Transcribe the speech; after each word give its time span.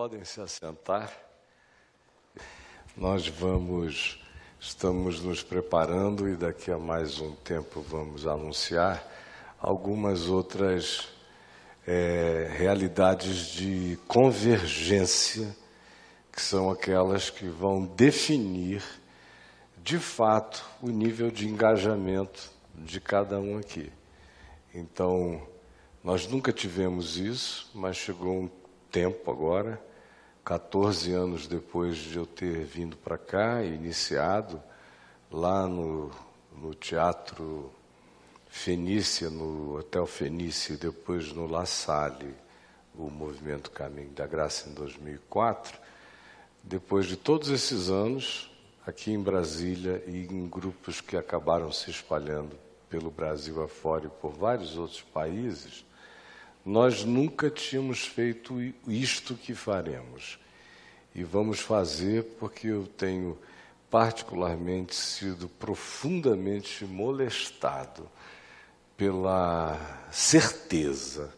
Podem 0.00 0.24
se 0.24 0.40
assentar. 0.40 1.12
Nós 2.96 3.26
vamos, 3.26 4.24
estamos 4.60 5.20
nos 5.20 5.42
preparando 5.42 6.28
e 6.28 6.36
daqui 6.36 6.70
a 6.70 6.78
mais 6.78 7.18
um 7.18 7.34
tempo 7.34 7.80
vamos 7.80 8.24
anunciar 8.24 9.04
algumas 9.58 10.28
outras 10.28 11.08
é, 11.84 12.48
realidades 12.56 13.46
de 13.46 13.98
convergência, 14.06 15.52
que 16.30 16.40
são 16.40 16.70
aquelas 16.70 17.28
que 17.28 17.48
vão 17.48 17.84
definir, 17.84 18.84
de 19.78 19.98
fato, 19.98 20.64
o 20.80 20.90
nível 20.90 21.28
de 21.28 21.48
engajamento 21.48 22.52
de 22.72 23.00
cada 23.00 23.40
um 23.40 23.58
aqui. 23.58 23.92
Então, 24.72 25.44
nós 26.04 26.28
nunca 26.28 26.52
tivemos 26.52 27.16
isso, 27.16 27.68
mas 27.74 27.96
chegou 27.96 28.42
um 28.42 28.48
tempo 28.92 29.28
agora, 29.28 29.87
14 30.48 31.12
anos 31.12 31.46
depois 31.46 31.98
de 31.98 32.16
eu 32.16 32.24
ter 32.24 32.64
vindo 32.64 32.96
para 32.96 33.18
cá 33.18 33.62
e 33.62 33.74
iniciado 33.74 34.62
lá 35.30 35.66
no, 35.68 36.10
no 36.56 36.74
Teatro 36.74 37.70
Fenícia, 38.48 39.28
no 39.28 39.76
Hotel 39.76 40.06
Fenícia, 40.06 40.72
e 40.72 40.78
depois 40.78 41.34
no 41.34 41.46
La 41.46 41.66
Salle, 41.66 42.34
o 42.94 43.10
Movimento 43.10 43.70
Caminho 43.70 44.08
da 44.12 44.26
Graça 44.26 44.70
em 44.70 44.72
2004. 44.72 45.78
Depois 46.62 47.04
de 47.04 47.18
todos 47.18 47.50
esses 47.50 47.90
anos, 47.90 48.50
aqui 48.86 49.12
em 49.12 49.22
Brasília 49.22 50.02
e 50.06 50.24
em 50.30 50.48
grupos 50.48 51.02
que 51.02 51.18
acabaram 51.18 51.70
se 51.70 51.90
espalhando 51.90 52.58
pelo 52.88 53.10
Brasil 53.10 53.62
afora 53.62 54.06
e 54.06 54.08
por 54.08 54.32
vários 54.32 54.78
outros 54.78 55.02
países, 55.02 55.84
nós 56.68 57.02
nunca 57.02 57.48
tínhamos 57.48 58.04
feito 58.04 58.60
isto 58.86 59.34
que 59.34 59.54
faremos. 59.54 60.38
E 61.14 61.24
vamos 61.24 61.60
fazer 61.60 62.24
porque 62.38 62.66
eu 62.66 62.86
tenho 62.86 63.38
particularmente 63.90 64.94
sido 64.94 65.48
profundamente 65.48 66.84
molestado 66.84 68.06
pela 68.98 69.80
certeza 70.12 71.32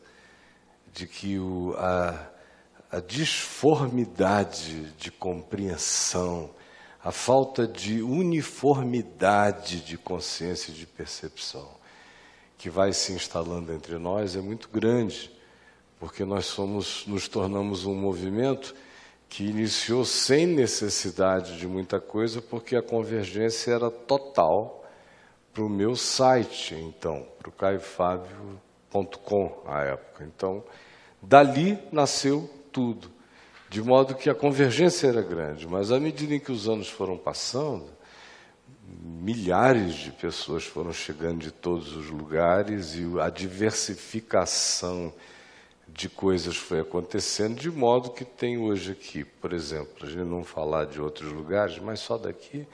de 0.93 1.07
que 1.07 1.39
o, 1.39 1.77
a, 1.79 2.29
a 2.91 2.99
disformidade 2.99 4.91
de 4.95 5.13
compreensão, 5.13 6.51
a 7.05 7.13
falta 7.13 7.69
de 7.69 8.03
uniformidade 8.03 9.81
de 9.81 9.97
consciência 9.97 10.73
e 10.73 10.75
de 10.75 10.89
percepção 10.89 11.80
que 12.61 12.69
vai 12.69 12.93
se 12.93 13.15
instalando 13.15 13.73
entre 13.73 13.97
nós 13.97 14.37
é 14.37 14.41
muito 14.43 14.69
grande, 14.69 15.31
porque 15.99 16.27
nós 16.27 16.45
somos, 16.45 17.07
nos 17.07 17.27
tornamos 17.27 17.87
um 17.87 17.95
movimento 17.95 18.75
que 19.31 19.45
iniciou 19.45 20.05
sem 20.05 20.47
necessidade 20.47 21.57
de 21.57 21.67
muita 21.67 21.99
coisa, 21.99 22.43
porque 22.43 22.77
a 22.77 22.83
convergência 22.83 23.73
era 23.73 23.91
total 23.91 24.85
para 25.55 25.63
o 25.63 25.71
meu 25.71 25.97
site, 25.97 26.75
então, 26.75 27.27
para 27.39 27.49
o 27.49 27.53
caifábio.com 27.53 29.63
à 29.67 29.85
época. 29.85 30.25
Então, 30.25 30.63
dali 31.23 31.79
nasceu 31.91 32.51
tudo, 32.71 33.11
de 33.71 33.81
modo 33.81 34.15
que 34.15 34.29
a 34.29 34.35
convergência 34.35 35.07
era 35.07 35.23
grande, 35.23 35.67
mas 35.67 35.91
à 35.91 35.99
medida 35.99 36.35
em 36.35 36.41
que 36.41 36.53
os 36.53 36.69
anos 36.69 36.91
foram 36.91 37.17
passando, 37.17 37.87
milhares 39.03 39.95
de 39.95 40.13
pessoas 40.13 40.65
foram 40.65 40.93
chegando 40.93 41.39
de 41.39 41.51
todos 41.51 41.95
os 41.95 42.09
lugares 42.09 42.95
e 42.95 43.07
a 43.21 43.31
diversificação 43.31 45.13
de 45.89 46.09
coisas 46.09 46.57
foi 46.57 46.81
acontecendo, 46.81 47.59
de 47.59 47.71
modo 47.71 48.11
que 48.11 48.25
tem 48.25 48.59
hoje 48.59 48.93
aqui, 48.93 49.25
por 49.25 49.53
exemplo, 49.53 50.07
a 50.07 50.07
gente 50.07 50.25
não 50.25 50.45
falar 50.45 50.87
de 50.87 51.01
outros 51.01 51.33
lugares, 51.33 51.79
mas 51.79 52.01
só 52.01 52.17
daqui, 52.17 52.67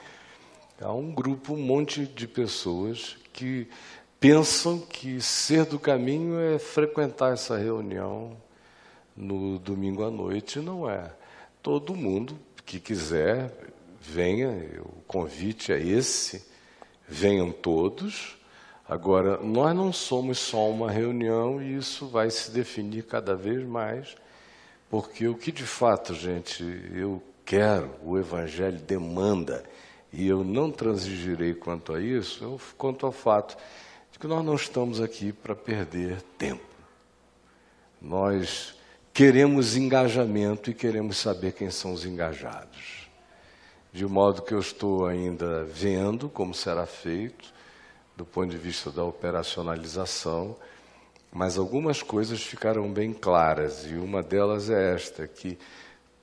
há 0.79 0.93
um 0.93 1.11
grupo, 1.11 1.53
um 1.53 1.61
monte 1.61 2.05
de 2.05 2.27
pessoas 2.27 3.17
que 3.33 3.67
pensam 4.19 4.79
que 4.79 5.19
ser 5.21 5.65
do 5.65 5.79
caminho 5.79 6.39
é 6.39 6.59
frequentar 6.59 7.33
essa 7.33 7.57
reunião 7.57 8.37
no 9.15 9.57
domingo 9.59 10.03
à 10.03 10.11
noite. 10.11 10.59
Não 10.59 10.89
é. 10.89 11.11
Todo 11.61 11.95
mundo 11.95 12.37
que 12.65 12.79
quiser 12.79 13.51
venha, 14.07 14.49
o 14.79 15.01
convite 15.05 15.73
é 15.73 15.79
esse, 15.79 16.45
venham 17.07 17.51
todos. 17.51 18.37
Agora, 18.87 19.37
nós 19.37 19.75
não 19.75 19.91
somos 19.91 20.39
só 20.39 20.69
uma 20.69 20.89
reunião 20.89 21.61
e 21.61 21.75
isso 21.75 22.07
vai 22.07 22.29
se 22.29 22.51
definir 22.51 23.03
cada 23.03 23.35
vez 23.35 23.65
mais, 23.67 24.15
porque 24.89 25.27
o 25.27 25.35
que 25.35 25.51
de 25.51 25.65
fato, 25.65 26.13
gente, 26.13 26.63
eu 26.93 27.21
quero, 27.43 27.91
o 28.01 28.17
Evangelho 28.17 28.79
demanda, 28.79 29.63
e 30.13 30.25
eu 30.25 30.41
não 30.41 30.71
transigirei 30.71 31.53
quanto 31.53 31.93
a 31.93 32.01
isso, 32.01 32.43
eu, 32.43 32.61
quanto 32.77 33.05
ao 33.05 33.11
fato 33.11 33.57
de 34.09 34.17
que 34.17 34.25
nós 34.25 34.43
não 34.43 34.55
estamos 34.55 35.01
aqui 35.01 35.33
para 35.33 35.53
perder 35.53 36.21
tempo. 36.37 36.63
Nós 38.01 38.73
queremos 39.13 39.75
engajamento 39.75 40.71
e 40.71 40.73
queremos 40.73 41.17
saber 41.17 41.51
quem 41.51 41.69
são 41.69 41.91
os 41.91 42.05
engajados 42.05 43.06
de 43.97 44.05
modo 44.05 44.43
que 44.43 44.53
eu 44.53 44.59
estou 44.59 45.07
ainda 45.07 45.63
vendo 45.63 46.29
como 46.29 46.53
será 46.53 46.85
feito, 46.85 47.51
do 48.15 48.23
ponto 48.23 48.51
de 48.51 48.57
vista 48.57 48.91
da 48.91 49.03
operacionalização, 49.03 50.55
mas 51.33 51.57
algumas 51.57 52.03
coisas 52.03 52.43
ficaram 52.43 52.93
bem 52.93 53.11
claras, 53.11 53.87
e 53.89 53.95
uma 53.95 54.21
delas 54.21 54.69
é 54.69 54.93
esta: 54.93 55.27
que 55.27 55.57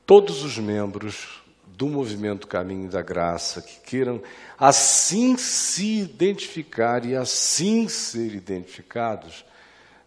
todos 0.07 0.45
os 0.45 0.57
membros 0.57 1.43
do 1.67 1.89
movimento 1.89 2.47
Caminho 2.47 2.89
da 2.89 3.03
Graça 3.03 3.61
que 3.61 3.81
queiram 3.81 4.23
assim 4.57 5.37
se 5.37 5.99
identificar 5.99 7.05
e 7.05 7.17
assim 7.17 7.89
ser 7.89 8.37
identificados, 8.37 9.45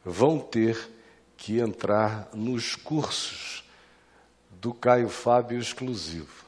vão 0.06 0.39
ter 0.39 0.89
que 1.35 1.59
entrar 1.59 2.29
nos 2.33 2.77
cursos 2.77 3.66
do 4.51 4.73
Caio 4.73 5.09
Fábio 5.09 5.59
exclusivo 5.59 6.47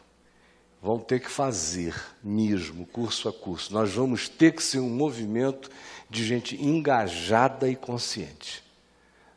vão 0.82 1.00
ter 1.00 1.20
que 1.20 1.30
fazer 1.30 1.94
mesmo, 2.24 2.86
curso 2.86 3.28
a 3.28 3.34
curso. 3.34 3.74
Nós 3.74 3.92
vamos 3.92 4.30
ter 4.30 4.54
que 4.54 4.64
ser 4.64 4.80
um 4.80 4.90
movimento 4.90 5.70
de 6.10 6.26
gente 6.26 6.56
engajada 6.56 7.70
e 7.70 7.76
consciente. 7.76 8.64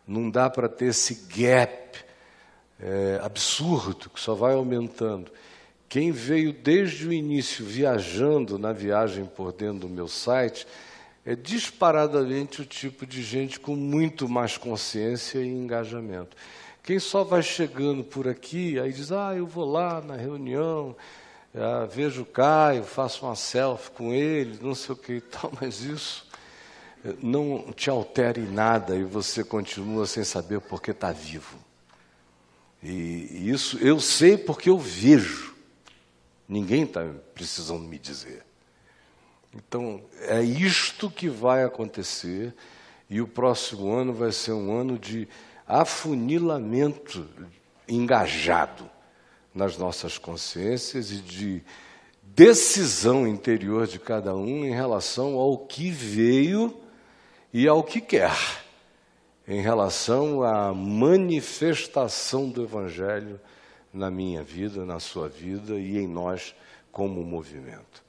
Não 0.07 0.31
dá 0.31 0.49
para 0.49 0.69
ter 0.69 0.87
esse 0.87 1.27
gap 1.37 1.99
é, 2.81 3.21
absurdo 3.23 4.11
que 4.11 4.21
só 4.21 4.35
vai 4.35 4.55
aumentando. 4.55 5.31
Quem 5.89 6.11
veio 6.11 6.53
desde 6.53 7.07
o 7.07 7.13
início 7.13 7.65
viajando 7.65 8.59
na 8.59 8.73
viagem 8.73 9.27
por 9.27 9.53
dentro 9.53 9.81
do 9.81 9.89
meu 9.89 10.09
site 10.09 10.67
é 11.25 11.37
disparadamente 11.37 12.63
o 12.63 12.65
tipo 12.65 13.07
de 13.07 13.23
gente 13.23 13.61
com 13.61 13.77
muito 13.77 14.29
mais 14.29 14.57
consciência 14.57 15.39
e 15.39 15.47
engajamento. 15.47 16.37
Quem 16.83 16.99
só 16.99 17.23
vai 17.23 17.43
chegando 17.43 18.03
por 18.03 18.27
aqui, 18.27 18.81
aí 18.81 18.93
diz, 18.93 19.13
ah, 19.13 19.35
eu 19.37 19.47
vou 19.47 19.71
lá 19.71 20.01
na 20.01 20.17
reunião, 20.17 20.97
vejo 21.91 22.23
o 22.23 22.27
Caio, 22.27 22.85
faço 22.85 23.27
uma 23.27 23.37
selfie 23.37 23.91
com 23.91 24.13
ele, 24.13 24.59
não 24.63 24.75
sei 24.75 24.95
o 24.95 24.99
que 24.99 25.15
e 25.15 25.21
tal, 25.21 25.53
mas 25.61 25.81
isso 25.81 26.27
não 27.21 27.73
te 27.73 27.91
altera 27.91 28.39
em 28.39 28.51
nada 28.51 28.97
e 28.97 29.05
você 29.05 29.45
continua 29.45 30.07
sem 30.07 30.25
saber 30.25 30.61
por 30.61 30.81
que 30.81 30.93
está 30.93 31.13
vivo. 31.13 31.59
E 32.83 33.51
isso 33.51 33.79
eu 33.79 34.01
sei 34.01 34.37
porque 34.37 34.71
eu 34.71 34.79
vejo. 34.79 35.55
Ninguém 36.49 36.85
está 36.85 37.05
precisando 37.35 37.83
me 37.83 37.99
dizer. 37.99 38.45
Então, 39.55 40.03
é 40.23 40.43
isto 40.43 41.11
que 41.11 41.29
vai 41.29 41.63
acontecer, 41.63 42.55
e 43.09 43.21
o 43.21 43.29
próximo 43.29 43.93
ano 43.93 44.13
vai 44.13 44.33
ser 44.33 44.53
um 44.53 44.75
ano 44.75 44.99
de 44.99 45.29
afunilamento 45.67 47.29
engajado 47.87 48.89
nas 49.55 49.77
nossas 49.77 50.19
consciências 50.19 51.11
e 51.11 51.17
de 51.17 51.63
decisão 52.23 53.27
interior 53.27 53.87
de 53.87 53.99
cada 53.99 54.35
um 54.35 54.65
em 54.65 54.73
relação 54.73 55.35
ao 55.35 55.59
que 55.59 55.91
veio 55.91 56.75
e 57.53 57.69
ao 57.69 57.83
que 57.83 58.01
quer, 58.01 58.35
em 59.47 59.61
relação 59.61 60.43
à 60.43 60.73
manifestação 60.73 62.49
do 62.49 62.63
Evangelho 62.63 63.39
na 63.93 64.11
minha 64.11 64.43
vida, 64.43 64.87
na 64.87 64.99
sua 64.99 65.29
vida 65.29 65.75
e 65.75 65.99
em 65.99 66.09
nós 66.09 66.55
como 66.91 67.23
movimento. 67.23 68.03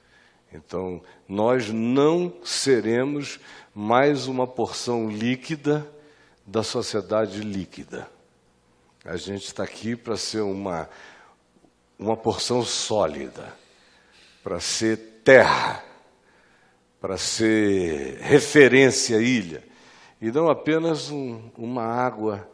Então, 0.52 1.02
nós 1.28 1.68
não 1.68 2.32
seremos 2.44 3.38
mais 3.74 4.26
uma 4.26 4.46
porção 4.46 5.10
líquida 5.10 5.86
da 6.46 6.62
sociedade 6.62 7.40
líquida. 7.40 8.08
A 9.04 9.16
gente 9.16 9.44
está 9.44 9.64
aqui 9.64 9.96
para 9.96 10.16
ser 10.16 10.40
uma 10.40 10.88
uma 11.98 12.16
porção 12.16 12.62
sólida, 12.62 13.54
para 14.42 14.60
ser 14.60 15.20
terra, 15.24 15.82
para 17.00 17.16
ser 17.16 18.18
referência 18.20 19.16
ilha, 19.16 19.62
e 20.20 20.30
não 20.30 20.48
apenas 20.48 21.10
um, 21.10 21.50
uma 21.56 21.84
água 21.84 22.48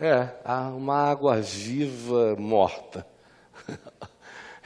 É, 0.00 0.30
uma 0.76 1.10
água 1.10 1.40
viva 1.40 2.36
morta. 2.36 3.06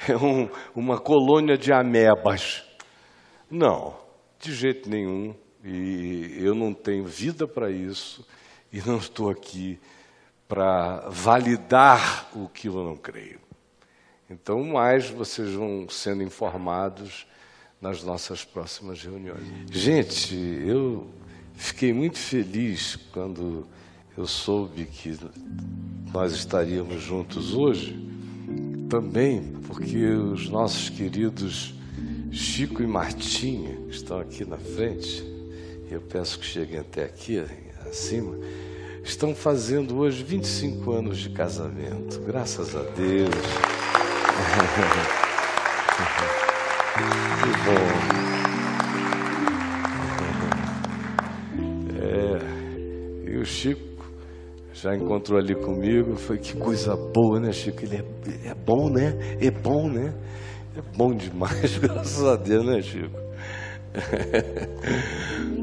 É 0.09 0.17
um, 0.17 0.51
uma 0.75 0.99
colônia 0.99 1.57
de 1.57 1.73
amebas. 1.73 2.65
Não, 3.49 3.97
de 4.41 4.53
jeito 4.53 4.91
nenhum. 4.91 5.33
E 5.65 6.39
eu 6.41 6.57
não 6.57 6.75
tenho 6.75 7.05
vida 7.05 7.47
para 7.47 7.71
isso. 7.71 8.27
E 8.73 8.81
não 8.81 8.97
estou 8.97 9.31
aqui 9.31 9.79
para 10.53 11.09
validar 11.09 12.29
o 12.35 12.47
que 12.47 12.69
eu 12.69 12.85
não 12.85 12.95
creio. 12.95 13.41
Então, 14.29 14.63
mais 14.63 15.09
vocês 15.09 15.55
vão 15.55 15.89
sendo 15.89 16.23
informados 16.23 17.27
nas 17.81 18.03
nossas 18.03 18.45
próximas 18.45 19.03
reuniões. 19.03 19.43
Gente, 19.71 20.37
eu 20.37 21.09
fiquei 21.55 21.95
muito 21.95 22.19
feliz 22.19 22.97
quando 23.15 23.67
eu 24.15 24.27
soube 24.27 24.85
que 24.85 25.19
nós 26.13 26.35
estaríamos 26.35 27.01
juntos 27.03 27.55
hoje, 27.55 27.99
também 28.91 29.55
porque 29.67 30.05
os 30.05 30.51
nossos 30.51 30.91
queridos 30.91 31.73
Chico 32.31 32.83
e 32.83 32.87
Martinha 32.87 33.79
estão 33.89 34.21
aqui 34.21 34.45
na 34.45 34.59
frente, 34.59 35.25
eu 35.91 36.03
peço 36.03 36.39
que 36.39 36.45
cheguem 36.45 36.79
até 36.79 37.05
aqui, 37.05 37.43
acima, 37.89 38.37
estão 39.03 39.35
fazendo 39.35 39.99
hoje 39.99 40.23
25 40.23 40.93
anos 40.93 41.19
de 41.19 41.31
casamento, 41.31 42.21
graças 42.21 42.75
a 42.77 42.83
Deus. 42.83 43.35
que 47.43 47.49
bom. 47.65 48.23
É, 52.01 53.31
e 53.31 53.37
o 53.37 53.45
Chico 53.45 53.81
já 54.73 54.95
encontrou 54.95 55.39
ali 55.39 55.55
comigo, 55.55 56.17
foi 56.17 56.39
que 56.39 56.57
coisa 56.57 56.97
boa, 56.97 57.39
né, 57.41 57.53
Chico? 57.53 57.85
Ele 57.85 57.97
é, 57.97 58.05
é 58.49 58.55
bom, 58.55 58.89
né? 58.89 59.37
É 59.41 59.51
bom, 59.51 59.89
né? 59.89 60.15
É 60.77 60.83
bom 60.97 61.15
demais, 61.15 61.77
graças 61.79 62.25
a 62.25 62.37
Deus, 62.37 62.65
né, 62.65 62.81
Chico? 62.81 63.21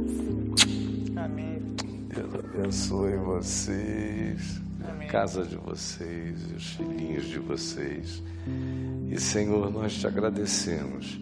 Abençoe 2.70 3.16
vocês, 3.16 4.62
a 4.84 5.06
casa 5.06 5.44
de 5.44 5.56
vocês, 5.56 6.36
os 6.56 6.76
filhinhos 6.76 7.26
de 7.26 7.40
vocês. 7.40 8.22
E, 9.10 9.20
Senhor, 9.20 9.72
nós 9.72 9.96
te 9.96 10.06
agradecemos, 10.06 11.20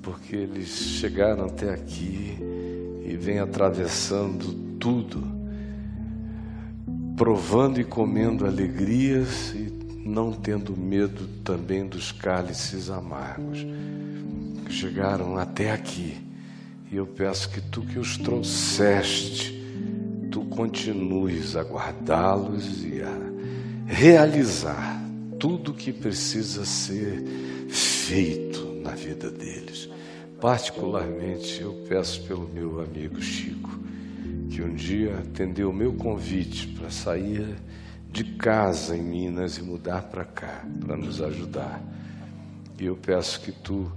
porque 0.00 0.34
eles 0.36 0.70
chegaram 0.70 1.44
até 1.44 1.74
aqui 1.74 2.34
e 3.04 3.14
vêm 3.14 3.40
atravessando 3.40 4.54
tudo, 4.78 5.22
provando 7.14 7.78
e 7.78 7.84
comendo 7.84 8.46
alegrias 8.46 9.52
e 9.54 9.70
não 10.08 10.32
tendo 10.32 10.74
medo 10.74 11.28
também 11.44 11.86
dos 11.86 12.10
cálices 12.10 12.88
amargos. 12.88 13.66
Chegaram 14.70 15.36
até 15.36 15.72
aqui 15.72 16.16
e 16.90 16.96
eu 16.96 17.06
peço 17.06 17.50
que 17.50 17.60
tu 17.60 17.82
que 17.82 17.98
os 17.98 18.16
trouxeste, 18.16 19.59
tu 20.30 20.44
continues 20.44 21.56
a 21.56 21.62
guardá-los 21.62 22.84
e 22.84 23.02
a 23.02 23.30
realizar 23.86 25.02
tudo 25.38 25.74
que 25.74 25.92
precisa 25.92 26.64
ser 26.64 27.22
feito 27.68 28.80
na 28.82 28.92
vida 28.92 29.30
deles. 29.30 29.88
Particularmente, 30.40 31.60
eu 31.60 31.84
peço 31.88 32.22
pelo 32.22 32.48
meu 32.48 32.80
amigo 32.80 33.20
Chico, 33.20 33.70
que 34.48 34.62
um 34.62 34.74
dia 34.74 35.18
atendeu 35.18 35.70
o 35.70 35.72
meu 35.72 35.92
convite 35.94 36.68
para 36.68 36.90
sair 36.90 37.56
de 38.10 38.24
casa 38.24 38.96
em 38.96 39.02
Minas 39.02 39.58
e 39.58 39.62
mudar 39.62 40.02
para 40.04 40.24
cá, 40.24 40.64
para 40.80 40.96
nos 40.96 41.20
ajudar. 41.20 41.82
E 42.78 42.86
eu 42.86 42.96
peço 42.96 43.40
que 43.40 43.52
tu 43.52 43.90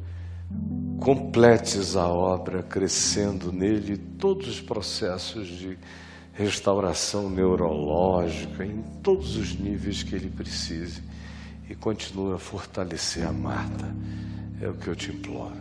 completes 0.99 1.95
a 1.95 2.07
obra, 2.07 2.61
crescendo 2.63 3.51
nele 3.51 3.97
todos 3.97 4.47
os 4.47 4.61
processos 4.61 5.47
de 5.47 5.77
restauração 6.33 7.29
neurológica, 7.29 8.65
em 8.65 8.81
todos 9.03 9.37
os 9.37 9.55
níveis 9.55 10.01
que 10.01 10.15
ele 10.15 10.29
precise, 10.29 11.01
e 11.69 11.75
continue 11.75 12.33
a 12.33 12.37
fortalecer 12.37 13.25
a 13.25 13.31
Marta. 13.31 13.95
É 14.59 14.67
o 14.67 14.73
que 14.73 14.87
eu 14.87 14.95
te 14.95 15.11
imploro. 15.11 15.55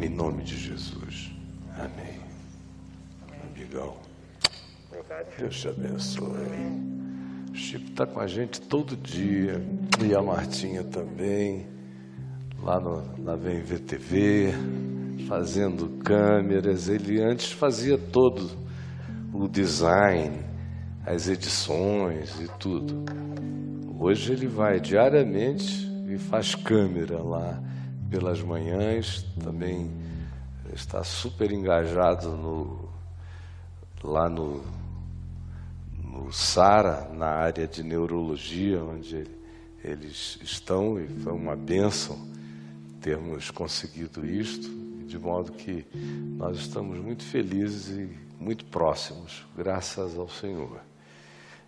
Em 0.00 0.08
nome 0.08 0.42
de 0.42 0.56
Jesus. 0.56 1.32
Amém. 1.76 2.20
Amigão. 3.54 3.96
Deus 5.38 5.60
te 5.60 5.68
abençoe. 5.68 6.26
O 7.50 7.54
Chico 7.54 7.90
está 7.90 8.06
com 8.06 8.20
a 8.20 8.26
gente 8.26 8.60
todo 8.60 8.96
dia, 8.96 9.62
e 10.04 10.14
a 10.14 10.20
Martinha 10.20 10.82
também, 10.82 11.66
lá 12.60 12.80
no, 12.80 13.02
na 13.18 13.36
VMVTV, 13.36 14.52
fazendo 15.28 15.88
câmeras. 16.02 16.88
Ele 16.88 17.22
antes 17.22 17.52
fazia 17.52 17.96
todo 17.96 18.65
o 19.42 19.48
design, 19.48 20.38
as 21.04 21.28
edições 21.28 22.40
e 22.40 22.48
tudo. 22.58 23.04
Hoje 23.98 24.32
ele 24.32 24.46
vai 24.46 24.80
diariamente 24.80 25.86
e 26.08 26.18
faz 26.18 26.54
câmera 26.54 27.22
lá 27.22 27.62
pelas 28.10 28.40
manhãs, 28.40 29.22
também 29.42 29.90
está 30.72 31.02
super 31.02 31.50
engajado 31.50 32.30
no, 32.30 32.88
lá 34.02 34.28
no 34.28 34.62
no 36.16 36.32
SARA, 36.32 37.10
na 37.12 37.26
área 37.26 37.66
de 37.66 37.82
neurologia, 37.82 38.82
onde 38.82 39.26
eles 39.84 40.38
estão, 40.42 40.98
e 40.98 41.06
foi 41.06 41.32
uma 41.32 41.54
bênção 41.54 42.18
termos 43.00 43.50
conseguido 43.50 44.26
isto, 44.26 44.68
de 45.06 45.18
modo 45.18 45.52
que 45.52 45.84
nós 46.36 46.56
estamos 46.56 46.98
muito 46.98 47.22
felizes 47.22 47.88
e 47.88 48.25
muito 48.38 48.64
próximos, 48.66 49.44
graças 49.56 50.16
ao 50.16 50.28
Senhor. 50.28 50.80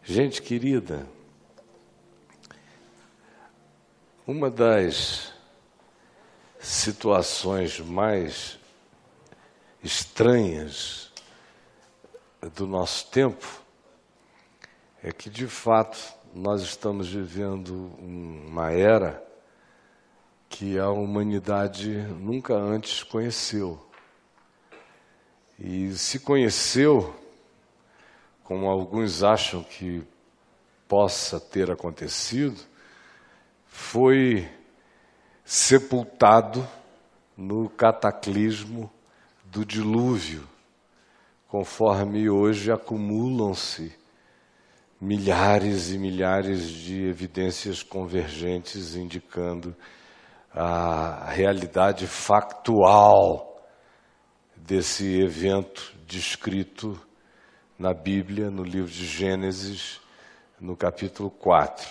Gente 0.03 0.41
querida, 0.43 1.07
uma 4.27 4.51
das 4.51 5.33
situações 6.59 7.81
mais 7.81 8.59
estranhas 9.83 11.13
do 12.55 12.67
nosso 12.67 13.11
tempo 13.11 13.63
é 15.03 15.13
que, 15.13 15.31
de 15.31 15.47
fato, 15.47 15.99
nós 16.35 16.63
estamos 16.63 17.09
vivendo 17.09 17.93
uma 17.99 18.71
era 18.71 19.25
que 20.49 20.79
a 20.79 20.91
humanidade 20.91 21.91
nunca 22.21 22.55
antes 22.55 23.03
conheceu. 23.03 23.88
E 25.59 25.93
se 25.95 26.21
conheceu, 26.21 27.15
como 28.45 28.69
alguns 28.69 29.25
acham 29.25 29.63
que 29.65 30.03
possa 30.87 31.41
ter 31.41 31.71
acontecido, 31.71 32.61
foi 33.67 34.49
sepultado 35.45 36.67
no 37.37 37.69
cataclismo 37.69 38.91
do 39.45 39.65
dilúvio, 39.65 40.47
conforme 41.49 42.31
hoje 42.31 42.71
acumulam-se 42.71 43.93
milhares 45.01 45.91
e 45.91 45.99
milhares 45.99 46.69
de 46.69 47.05
evidências 47.05 47.83
convergentes 47.83 48.95
indicando 48.95 49.75
a 50.53 51.31
realidade 51.31 52.07
factual 52.07 53.48
desse 54.69 55.19
evento 55.23 55.95
descrito 56.07 57.01
na 57.79 57.95
Bíblia, 57.95 58.51
no 58.51 58.63
livro 58.63 58.91
de 58.91 59.07
Gênesis, 59.07 59.99
no 60.61 60.77
capítulo 60.77 61.31
4, 61.31 61.89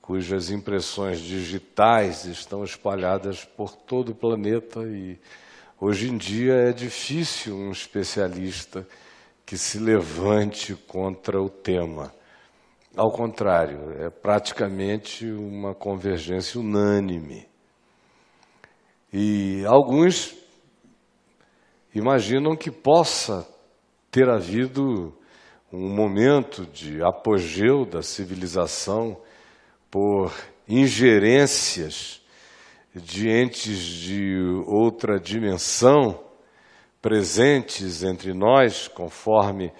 cujas 0.00 0.48
impressões 0.48 1.18
digitais 1.18 2.24
estão 2.24 2.62
espalhadas 2.62 3.44
por 3.44 3.74
todo 3.74 4.12
o 4.12 4.14
planeta 4.14 4.80
e 4.84 5.18
hoje 5.80 6.08
em 6.08 6.16
dia 6.16 6.52
é 6.68 6.72
difícil 6.72 7.56
um 7.56 7.72
especialista 7.72 8.86
que 9.44 9.58
se 9.58 9.80
levante 9.80 10.76
contra 10.76 11.42
o 11.42 11.50
tema. 11.50 12.14
Ao 12.96 13.10
contrário, 13.10 13.90
é 14.00 14.08
praticamente 14.08 15.26
uma 15.26 15.74
convergência 15.74 16.60
unânime. 16.60 17.44
E 19.12 19.64
alguns 19.66 20.38
imaginam 21.94 22.56
que 22.56 22.70
possa 22.70 23.46
ter 24.10 24.28
havido 24.28 25.14
um 25.72 25.88
momento 25.88 26.66
de 26.66 27.02
apogeu 27.02 27.84
da 27.84 28.02
civilização 28.02 29.20
por 29.90 30.32
ingerências 30.68 32.22
de 32.94 33.28
entes 33.28 33.78
de 33.78 34.34
outra 34.66 35.18
dimensão 35.18 36.24
presentes 37.00 38.02
entre 38.02 38.32
nós, 38.32 38.88
conforme 38.88 39.72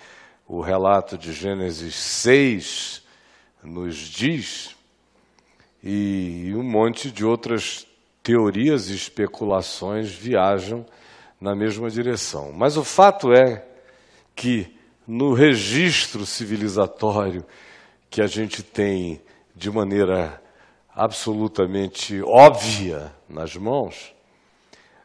o 0.46 0.60
relato 0.60 1.18
de 1.18 1.32
Gênesis 1.32 1.94
6 1.94 3.02
nos 3.62 3.96
diz, 3.96 4.76
e 5.82 6.52
um 6.54 6.62
monte 6.62 7.10
de 7.10 7.24
outras 7.24 7.86
teorias 8.22 8.88
e 8.88 8.94
especulações 8.94 10.10
viajam 10.10 10.86
na 11.40 11.54
mesma 11.54 11.88
direção. 11.90 12.52
Mas 12.52 12.76
o 12.76 12.84
fato 12.84 13.32
é 13.32 13.64
que 14.34 14.76
no 15.06 15.32
registro 15.32 16.26
civilizatório 16.26 17.44
que 18.10 18.20
a 18.20 18.26
gente 18.26 18.62
tem 18.62 19.20
de 19.54 19.70
maneira 19.70 20.42
absolutamente 20.94 22.20
óbvia 22.22 23.12
nas 23.28 23.56
mãos, 23.56 24.14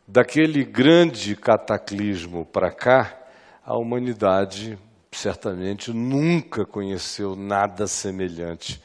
daquele 0.08 0.64
grande 0.64 1.36
cataclismo 1.36 2.46
para 2.46 2.72
cá, 2.72 3.18
a 3.66 3.78
humanidade 3.78 4.78
certamente 5.12 5.92
nunca 5.92 6.66
conheceu 6.66 7.36
nada 7.36 7.88
semelhante 7.88 8.82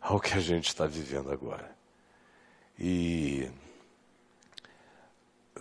ao 0.00 0.20
que 0.20 0.34
a 0.34 0.40
gente 0.40 0.68
está 0.68 0.86
vivendo 0.86 1.30
agora. 1.30 1.70
E 2.78 3.48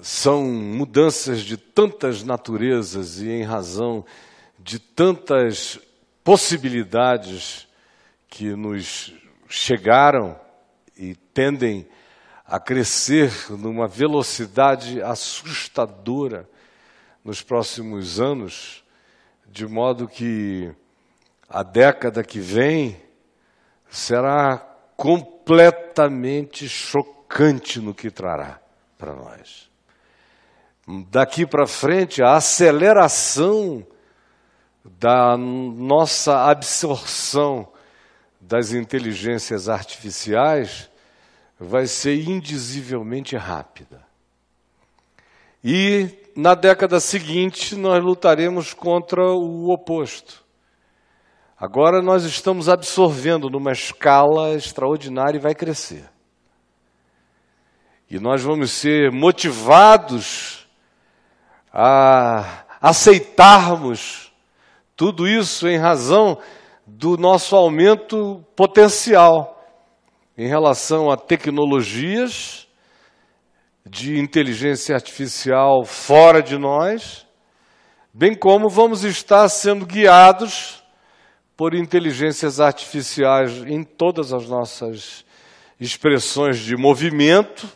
são 0.01 0.43
mudanças 0.43 1.41
de 1.41 1.57
tantas 1.57 2.23
naturezas 2.23 3.19
e 3.19 3.29
em 3.29 3.43
razão 3.43 4.05
de 4.57 4.79
tantas 4.79 5.79
possibilidades 6.23 7.67
que 8.27 8.55
nos 8.55 9.13
chegaram 9.47 10.39
e 10.97 11.15
tendem 11.15 11.87
a 12.45 12.59
crescer 12.59 13.31
numa 13.51 13.87
velocidade 13.87 15.01
assustadora 15.01 16.49
nos 17.23 17.41
próximos 17.41 18.19
anos, 18.19 18.83
de 19.47 19.65
modo 19.67 20.07
que 20.07 20.73
a 21.47 21.63
década 21.63 22.23
que 22.23 22.39
vem 22.39 22.99
será 23.89 24.57
completamente 24.95 26.67
chocante 26.67 27.79
no 27.79 27.93
que 27.93 28.11
trará 28.11 28.59
para 28.97 29.13
nós. 29.13 29.68
Daqui 31.11 31.45
para 31.45 31.67
frente, 31.67 32.23
a 32.23 32.33
aceleração 32.37 33.85
da 34.83 35.37
nossa 35.37 36.49
absorção 36.49 37.71
das 38.41 38.71
inteligências 38.71 39.69
artificiais 39.69 40.89
vai 41.59 41.85
ser 41.85 42.15
indizivelmente 42.27 43.35
rápida. 43.35 44.03
E 45.63 46.09
na 46.35 46.55
década 46.55 46.99
seguinte 46.99 47.75
nós 47.75 48.03
lutaremos 48.03 48.73
contra 48.73 49.21
o 49.21 49.71
oposto. 49.71 50.43
Agora 51.55 52.01
nós 52.01 52.23
estamos 52.23 52.67
absorvendo 52.67 53.47
numa 53.47 53.73
escala 53.73 54.55
extraordinária 54.55 55.37
e 55.37 55.41
vai 55.41 55.53
crescer. 55.53 56.09
E 58.09 58.17
nós 58.17 58.41
vamos 58.41 58.71
ser 58.71 59.11
motivados 59.11 60.58
a 61.73 62.63
aceitarmos 62.81 64.31
tudo 64.95 65.27
isso 65.27 65.67
em 65.67 65.77
razão 65.77 66.37
do 66.85 67.17
nosso 67.17 67.55
aumento 67.55 68.43
potencial 68.55 69.55
em 70.37 70.47
relação 70.47 71.11
a 71.11 71.17
tecnologias 71.17 72.65
de 73.85 74.17
inteligência 74.17 74.95
artificial 74.95 75.83
fora 75.83 76.41
de 76.41 76.57
nós, 76.57 77.27
bem 78.13 78.33
como 78.33 78.69
vamos 78.69 79.03
estar 79.03 79.49
sendo 79.49 79.85
guiados 79.85 80.81
por 81.57 81.73
inteligências 81.73 82.61
artificiais 82.61 83.51
em 83.65 83.83
todas 83.83 84.31
as 84.31 84.47
nossas 84.47 85.25
expressões 85.77 86.59
de 86.59 86.77
movimento, 86.77 87.67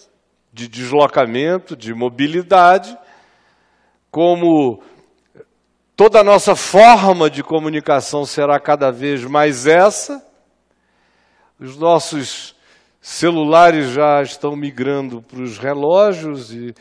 de 0.53 0.69
deslocamento, 0.69 1.75
de 1.75 1.93
mobilidade, 1.93 2.97
como 4.13 4.79
toda 5.95 6.19
a 6.19 6.23
nossa 6.23 6.55
forma 6.55 7.31
de 7.31 7.41
comunicação 7.41 8.25
será 8.25 8.59
cada 8.59 8.91
vez 8.91 9.25
mais 9.25 9.65
essa, 9.65 10.23
os 11.59 11.75
nossos 11.77 12.55
celulares 13.01 13.89
já 13.89 14.21
estão 14.21 14.55
migrando 14.55 15.23
para 15.23 15.41
os 15.41 15.57
relógios 15.57 16.53
e 16.53 16.75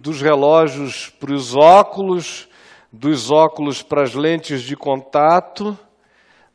dos 0.00 0.20
relógios 0.20 1.10
para 1.20 1.32
os 1.32 1.54
óculos, 1.54 2.48
dos 2.92 3.30
óculos 3.30 3.80
para 3.80 4.02
as 4.02 4.12
lentes 4.16 4.62
de 4.62 4.74
contato. 4.74 5.78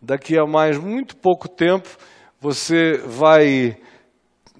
Daqui 0.01 0.37
a 0.37 0.45
mais 0.45 0.77
muito 0.77 1.15
pouco 1.15 1.47
tempo, 1.47 1.87
você 2.41 2.97
vai 3.05 3.77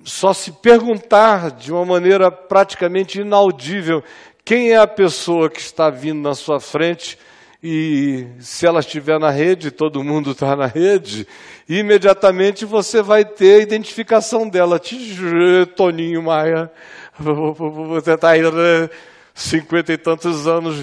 só 0.05 0.31
se 0.31 0.53
perguntar 0.53 1.51
de 1.51 1.73
uma 1.73 1.83
maneira 1.83 2.31
praticamente 2.31 3.19
inaudível 3.19 4.01
quem 4.45 4.71
é 4.71 4.77
a 4.77 4.87
pessoa 4.87 5.49
que 5.49 5.59
está 5.59 5.89
vindo 5.89 6.21
na 6.21 6.35
sua 6.35 6.59
frente 6.59 7.17
e 7.61 8.27
se 8.39 8.65
ela 8.65 8.81
estiver 8.81 9.17
na 9.17 9.29
rede, 9.29 9.71
todo 9.71 10.03
mundo 10.03 10.31
está 10.31 10.53
na 10.53 10.65
rede, 10.65 11.25
imediatamente 11.67 12.65
você 12.65 13.01
vai 13.01 13.23
ter 13.23 13.55
a 13.55 13.63
identificação 13.63 14.49
dela. 14.49 14.81
Toninho 15.77 16.21
Maia, 16.21 16.69
você 17.17 18.15
está 18.15 18.31
aí 18.31 18.41
né, 18.41 18.89
cinquenta 19.33 19.93
e 19.93 19.97
tantos 19.97 20.45
anos, 20.45 20.75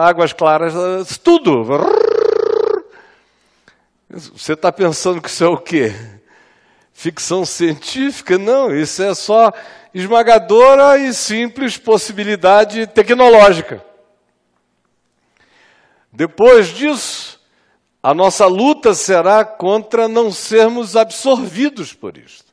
águas 0.00 0.32
claras, 0.32 0.74
tudo. 1.16 1.64
Você 4.10 4.54
está 4.54 4.72
pensando 4.72 5.20
que 5.22 5.28
isso 5.28 5.44
é 5.44 5.48
o 5.48 5.56
quê? 5.56 5.94
Ficção 6.98 7.44
científica? 7.44 8.38
Não, 8.38 8.74
isso 8.74 9.02
é 9.02 9.14
só 9.14 9.52
esmagadora 9.92 10.96
e 10.96 11.12
simples 11.12 11.76
possibilidade 11.76 12.86
tecnológica. 12.86 13.84
Depois 16.10 16.68
disso, 16.68 17.38
a 18.02 18.14
nossa 18.14 18.46
luta 18.46 18.94
será 18.94 19.44
contra 19.44 20.08
não 20.08 20.32
sermos 20.32 20.96
absorvidos 20.96 21.92
por 21.92 22.16
isto. 22.16 22.50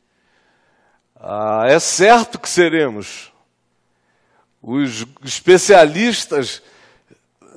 Ah, 1.16 1.64
é 1.66 1.80
certo 1.80 2.38
que 2.38 2.50
seremos. 2.50 3.32
Os 4.62 5.06
especialistas 5.24 6.62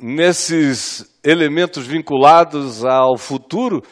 nesses 0.01 1.05
elementos 1.25 1.85
vinculados 1.85 2.85
ao 2.85 3.19
futuro, 3.19 3.83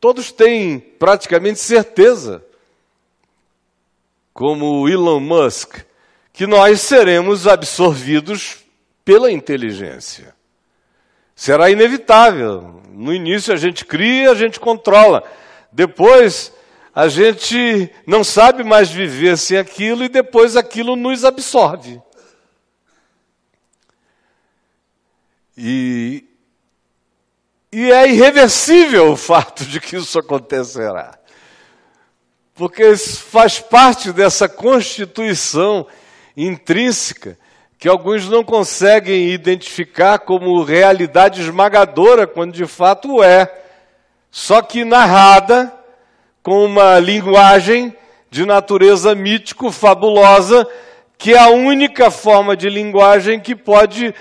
todos 0.00 0.32
têm 0.32 0.78
praticamente 0.78 1.58
certeza, 1.58 2.44
como 4.32 4.88
Elon 4.88 5.20
Musk, 5.20 5.80
que 6.32 6.46
nós 6.46 6.80
seremos 6.80 7.46
absorvidos 7.46 8.58
pela 9.04 9.32
inteligência. 9.32 10.34
Será 11.34 11.70
inevitável. 11.70 12.80
No 12.92 13.12
início 13.12 13.52
a 13.52 13.56
gente 13.56 13.84
cria, 13.84 14.30
a 14.30 14.34
gente 14.34 14.60
controla. 14.60 15.24
Depois 15.72 16.52
a 16.94 17.08
gente 17.08 17.90
não 18.06 18.22
sabe 18.24 18.64
mais 18.64 18.90
viver 18.90 19.36
sem 19.38 19.56
aquilo 19.56 20.04
e 20.04 20.08
depois 20.08 20.56
aquilo 20.56 20.96
nos 20.96 21.24
absorve. 21.24 22.00
E, 25.56 26.27
e 27.72 27.92
é 27.92 28.08
irreversível 28.08 29.12
o 29.12 29.16
fato 29.16 29.64
de 29.64 29.80
que 29.80 29.96
isso 29.96 30.18
acontecerá. 30.18 31.18
Porque 32.54 32.96
faz 32.96 33.60
parte 33.60 34.12
dessa 34.12 34.48
constituição 34.48 35.86
intrínseca 36.36 37.38
que 37.78 37.88
alguns 37.88 38.28
não 38.28 38.42
conseguem 38.42 39.28
identificar 39.28 40.18
como 40.18 40.64
realidade 40.64 41.40
esmagadora, 41.40 42.26
quando 42.26 42.52
de 42.52 42.66
fato 42.66 43.22
é. 43.22 43.48
Só 44.30 44.60
que 44.60 44.84
narrada 44.84 45.72
com 46.42 46.64
uma 46.64 46.98
linguagem 46.98 47.94
de 48.30 48.44
natureza 48.44 49.14
mítico-fabulosa, 49.14 50.66
que 51.16 51.34
é 51.34 51.38
a 51.38 51.48
única 51.48 52.10
forma 52.10 52.56
de 52.56 52.68
linguagem 52.68 53.38
que 53.38 53.54
pode 53.54 54.12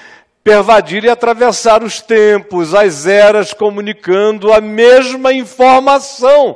pervadir 0.47 1.03
e 1.03 1.09
atravessar 1.09 1.83
os 1.83 1.99
tempos, 1.99 2.73
as 2.73 3.05
eras, 3.05 3.51
comunicando 3.51 4.53
a 4.53 4.61
mesma 4.61 5.33
informação 5.33 6.55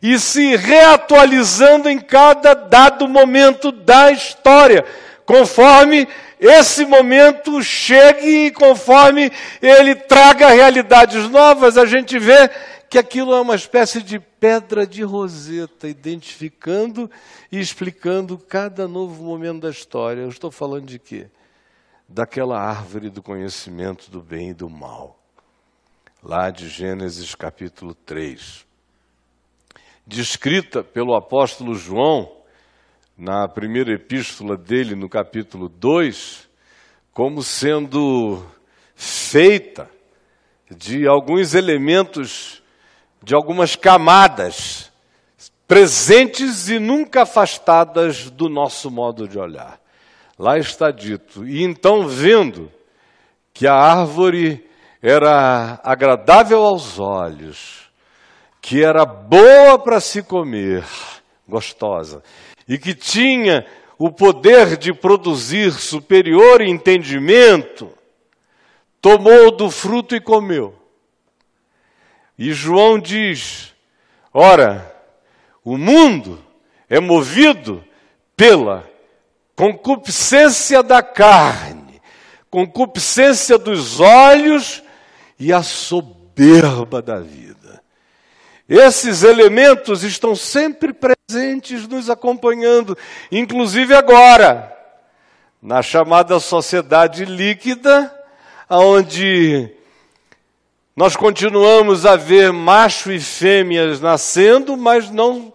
e 0.00 0.18
se 0.18 0.56
reatualizando 0.56 1.86
em 1.86 1.98
cada 1.98 2.54
dado 2.54 3.06
momento 3.06 3.70
da 3.70 4.10
história, 4.10 4.86
conforme 5.26 6.08
esse 6.40 6.86
momento 6.86 7.62
chegue 7.62 8.46
e 8.46 8.50
conforme 8.50 9.30
ele 9.60 9.94
traga 9.94 10.48
realidades 10.48 11.28
novas, 11.28 11.76
a 11.76 11.84
gente 11.84 12.18
vê 12.18 12.48
que 12.88 12.98
aquilo 12.98 13.34
é 13.34 13.40
uma 13.42 13.54
espécie 13.54 14.00
de 14.00 14.18
pedra 14.18 14.86
de 14.86 15.02
roseta, 15.02 15.86
identificando 15.86 17.10
e 17.52 17.60
explicando 17.60 18.38
cada 18.38 18.88
novo 18.88 19.22
momento 19.22 19.60
da 19.60 19.70
história. 19.70 20.22
Eu 20.22 20.30
estou 20.30 20.50
falando 20.50 20.86
de 20.86 20.98
quê? 20.98 21.26
Daquela 22.08 22.56
árvore 22.60 23.10
do 23.10 23.20
conhecimento 23.20 24.08
do 24.12 24.22
bem 24.22 24.50
e 24.50 24.54
do 24.54 24.70
mal, 24.70 25.18
lá 26.22 26.50
de 26.50 26.68
Gênesis 26.68 27.34
capítulo 27.34 27.94
3. 27.94 28.64
descrita 30.06 30.84
pelo 30.84 31.16
apóstolo 31.16 31.74
João, 31.74 32.30
na 33.18 33.48
primeira 33.48 33.92
epístola 33.92 34.56
dele, 34.56 34.94
no 34.94 35.08
capítulo 35.08 35.68
2, 35.68 36.48
como 37.12 37.42
sendo 37.42 38.46
feita 38.94 39.90
de 40.70 41.08
alguns 41.08 41.54
elementos, 41.54 42.62
de 43.20 43.34
algumas 43.34 43.74
camadas, 43.74 44.92
presentes 45.66 46.68
e 46.68 46.78
nunca 46.78 47.22
afastadas 47.22 48.30
do 48.30 48.48
nosso 48.48 48.92
modo 48.92 49.26
de 49.26 49.40
olhar. 49.40 49.80
Lá 50.38 50.58
está 50.58 50.90
dito: 50.90 51.46
E 51.46 51.62
então, 51.62 52.06
vendo 52.06 52.70
que 53.54 53.66
a 53.66 53.74
árvore 53.74 54.68
era 55.00 55.80
agradável 55.82 56.62
aos 56.62 56.98
olhos, 56.98 57.90
que 58.60 58.84
era 58.84 59.04
boa 59.04 59.78
para 59.78 60.00
se 60.00 60.22
comer, 60.22 60.84
gostosa, 61.48 62.22
e 62.68 62.76
que 62.76 62.94
tinha 62.94 63.64
o 63.98 64.10
poder 64.10 64.76
de 64.76 64.92
produzir 64.92 65.72
superior 65.72 66.60
entendimento, 66.60 67.90
tomou 69.00 69.50
do 69.50 69.70
fruto 69.70 70.14
e 70.14 70.20
comeu. 70.20 70.74
E 72.38 72.52
João 72.52 72.98
diz: 72.98 73.74
ora, 74.34 74.94
o 75.64 75.78
mundo 75.78 76.38
é 76.90 77.00
movido 77.00 77.82
pela 78.36 78.86
concupiscência 79.56 80.82
da 80.82 81.02
carne, 81.02 82.00
concupiscência 82.50 83.56
dos 83.56 83.98
olhos 83.98 84.82
e 85.40 85.52
a 85.52 85.62
soberba 85.62 87.00
da 87.00 87.18
vida. 87.18 87.82
Esses 88.68 89.22
elementos 89.22 90.04
estão 90.04 90.36
sempre 90.36 90.92
presentes, 90.92 91.88
nos 91.88 92.10
acompanhando, 92.10 92.96
inclusive 93.32 93.94
agora, 93.94 94.76
na 95.62 95.82
chamada 95.82 96.38
sociedade 96.38 97.24
líquida, 97.24 98.12
onde 98.68 99.70
nós 100.94 101.16
continuamos 101.16 102.04
a 102.04 102.16
ver 102.16 102.52
macho 102.52 103.10
e 103.12 103.20
fêmeas 103.20 104.00
nascendo, 104.00 104.76
mas 104.76 105.10
não 105.10 105.52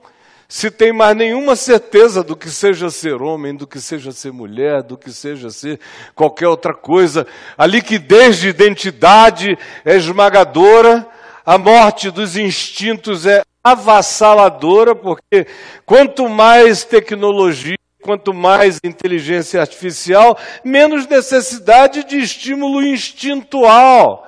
se 0.52 0.70
tem 0.70 0.92
mais 0.92 1.16
nenhuma 1.16 1.56
certeza 1.56 2.22
do 2.22 2.36
que 2.36 2.50
seja 2.50 2.90
ser 2.90 3.22
homem, 3.22 3.56
do 3.56 3.66
que 3.66 3.80
seja 3.80 4.12
ser 4.12 4.34
mulher, 4.34 4.84
do 4.84 4.98
que 4.98 5.10
seja 5.10 5.50
ser 5.50 5.80
qualquer 6.14 6.50
outra 6.50 6.74
coisa. 6.74 7.26
A 7.58 7.66
liquidez 7.66 8.38
de 8.38 8.50
identidade 8.50 9.58
é 9.86 9.96
esmagadora 9.96 11.08
a 11.46 11.58
morte 11.58 12.12
dos 12.12 12.36
instintos 12.36 13.26
é 13.26 13.44
avassaladora, 13.64 14.94
porque 14.94 15.48
quanto 15.86 16.28
mais 16.28 16.84
tecnologia, 16.84 17.78
quanto 18.04 18.34
mais 18.34 18.78
inteligência 18.84 19.62
artificial, 19.62 20.38
menos 20.66 21.08
necessidade 21.08 22.04
de 22.04 22.18
estímulo 22.18 22.84
instintual. 22.84 24.28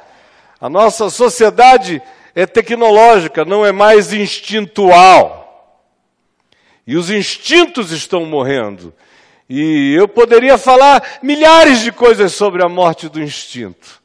A 0.62 0.70
nossa 0.70 1.10
sociedade 1.10 2.02
é 2.34 2.46
tecnológica, 2.46 3.44
não 3.44 3.66
é 3.66 3.74
mais 3.74 4.14
instintual. 4.14 5.43
E 6.86 6.98
os 6.98 7.10
instintos 7.10 7.92
estão 7.92 8.26
morrendo. 8.26 8.94
E 9.50 9.94
eu 9.94 10.08
poderia 10.08 10.58
falar 10.58 11.20
milhares 11.22 11.82
de 11.82 11.92
coisas 11.92 12.34
sobre 12.34 12.64
a 12.64 12.70
morte 12.70 13.08
do 13.10 13.22
instinto. 13.22 14.02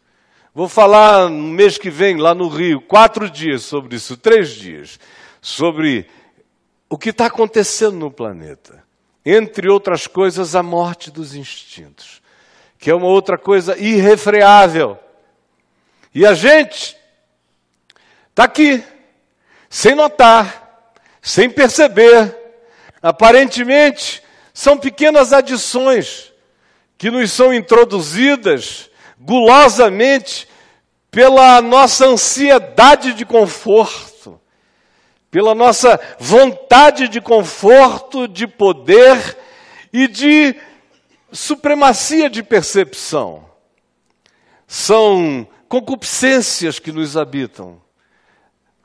Vou 0.54 0.68
falar 0.68 1.28
no 1.28 1.48
mês 1.48 1.78
que 1.78 1.90
vem, 1.90 2.16
lá 2.16 2.34
no 2.34 2.48
Rio, 2.48 2.80
quatro 2.80 3.30
dias 3.30 3.62
sobre 3.62 3.96
isso, 3.96 4.16
três 4.16 4.50
dias, 4.50 4.98
sobre 5.40 6.08
o 6.88 6.98
que 6.98 7.10
está 7.10 7.26
acontecendo 7.26 7.96
no 7.96 8.10
planeta. 8.10 8.82
Entre 9.24 9.68
outras 9.68 10.06
coisas, 10.06 10.54
a 10.54 10.62
morte 10.62 11.10
dos 11.10 11.34
instintos, 11.34 12.22
que 12.78 12.90
é 12.90 12.94
uma 12.94 13.06
outra 13.06 13.36
coisa 13.36 13.76
irrefreável. 13.78 14.98
E 16.14 16.24
a 16.26 16.34
gente 16.34 16.96
está 18.30 18.44
aqui, 18.44 18.82
sem 19.68 19.94
notar, 19.94 20.92
sem 21.20 21.50
perceber. 21.50 22.37
Aparentemente, 23.02 24.22
são 24.52 24.76
pequenas 24.76 25.32
adições 25.32 26.32
que 26.96 27.10
nos 27.10 27.30
são 27.30 27.54
introduzidas 27.54 28.90
gulosamente 29.18 30.48
pela 31.10 31.60
nossa 31.62 32.06
ansiedade 32.06 33.14
de 33.14 33.24
conforto, 33.24 34.40
pela 35.30 35.54
nossa 35.54 35.98
vontade 36.18 37.08
de 37.08 37.20
conforto, 37.20 38.26
de 38.26 38.46
poder 38.46 39.36
e 39.92 40.06
de 40.08 40.56
supremacia 41.32 42.28
de 42.28 42.42
percepção. 42.42 43.48
São 44.66 45.46
concupiscências 45.68 46.78
que 46.78 46.92
nos 46.92 47.16
habitam. 47.16 47.80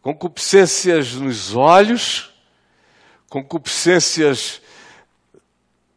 Concupiscências 0.01 1.13
nos 1.13 1.55
olhos, 1.55 2.32
concupiscências 3.33 4.61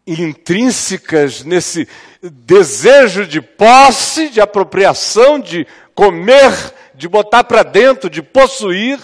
intrínsecas 0.07 1.45
nesse 1.45 1.87
desejo 2.23 3.27
de 3.27 3.43
posse, 3.43 4.31
de 4.31 4.41
apropriação, 4.41 5.39
de 5.39 5.67
comer, 5.95 6.51
de 6.95 7.07
botar 7.07 7.45
para 7.45 7.63
dentro, 7.63 8.09
de 8.09 8.23
possuir. 8.23 8.99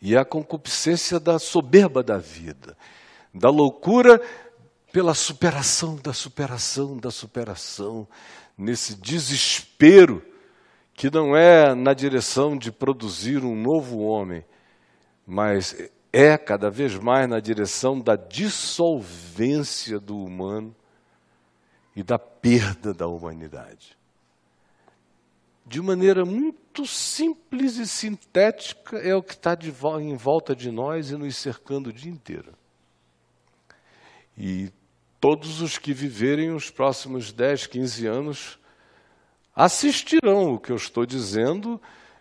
E 0.00 0.16
a 0.16 0.24
concupiscência 0.24 1.20
da 1.20 1.38
soberba 1.38 2.02
da 2.02 2.16
vida, 2.16 2.74
da 3.34 3.50
loucura 3.50 4.18
pela 4.90 5.12
superação, 5.12 5.96
da 5.96 6.14
superação, 6.14 6.96
da 6.96 7.10
superação, 7.10 8.08
nesse 8.56 8.94
desespero 8.94 10.24
que 10.94 11.10
não 11.10 11.36
é 11.36 11.74
na 11.74 11.92
direção 11.92 12.56
de 12.56 12.72
produzir 12.72 13.44
um 13.44 13.54
novo 13.54 13.98
homem, 13.98 14.42
mas 15.30 15.90
é 16.12 16.36
cada 16.36 16.68
vez 16.68 16.96
mais 16.96 17.28
na 17.28 17.38
direção 17.38 18.00
da 18.00 18.16
dissolvência 18.16 20.00
do 20.00 20.18
humano 20.18 20.74
e 21.94 22.02
da 22.02 22.18
perda 22.18 22.92
da 22.92 23.06
humanidade 23.06 24.00
de 25.70 25.80
maneira 25.80 26.24
muito 26.24 26.84
simples 26.84 27.76
e 27.76 27.86
sintética, 27.86 28.98
é 28.98 29.14
o 29.14 29.22
que 29.22 29.34
está 29.34 29.56
em 30.00 30.16
volta 30.16 30.52
de 30.56 30.68
nós 30.68 31.12
e 31.12 31.16
nos 31.16 31.36
cercando 31.36 31.90
o 31.90 31.92
dia 31.92 32.10
inteiro. 32.10 32.52
E 34.36 34.72
todos 35.20 35.60
os 35.60 35.78
que 35.78 35.92
viverem 35.92 36.50
os 36.50 36.70
próximos 36.70 37.32
10, 37.32 37.68
15 37.68 38.06
anos 38.08 38.58
assistirão 39.54 40.54
o 40.54 40.58
que 40.58 40.72
eu 40.72 40.76
estou 40.76 41.06
dizendo 41.06 41.80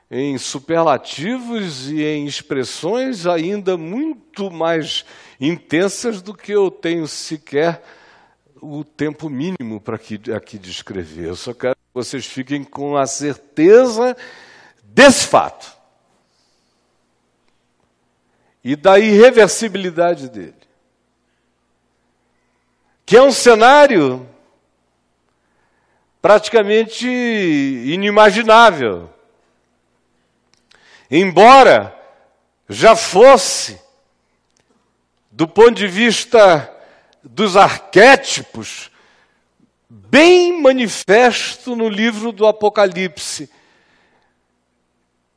em 0.10 0.38
superlativos 0.38 1.90
e 1.90 2.04
em 2.04 2.26
expressões 2.26 3.28
ainda 3.28 3.78
muito 3.78 4.50
mais 4.50 5.06
intensas 5.40 6.22
do 6.22 6.34
que 6.34 6.52
eu 6.52 6.72
tenho 6.72 7.08
sequer 7.08 7.84
o 8.62 8.84
tempo 8.84 9.30
mínimo 9.30 9.80
para 9.80 9.96
aqui, 9.96 10.20
aqui 10.36 10.58
descrever. 10.58 11.28
Eu 11.28 11.36
só 11.36 11.54
quero 11.54 11.76
vocês 11.94 12.26
fiquem 12.26 12.64
com 12.64 12.96
a 12.96 13.06
certeza 13.06 14.16
desse 14.84 15.28
fato 15.28 15.78
e 18.64 18.76
da 18.76 19.00
irreversibilidade 19.00 20.30
dele. 20.30 20.56
Que 23.06 23.18
é 23.18 23.22
um 23.22 23.32
cenário 23.32 24.28
praticamente 26.22 27.08
inimaginável. 27.08 29.10
Embora 31.10 31.96
já 32.68 32.96
fosse, 32.96 33.82
do 35.32 35.48
ponto 35.48 35.74
de 35.74 35.88
vista 35.88 36.72
dos 37.24 37.58
arquétipos, 37.58 38.92
bem 39.90 40.62
manifesto 40.62 41.76
no 41.76 41.90
livro 41.90 42.32
do 42.32 42.46
Apocalipse. 42.46 43.50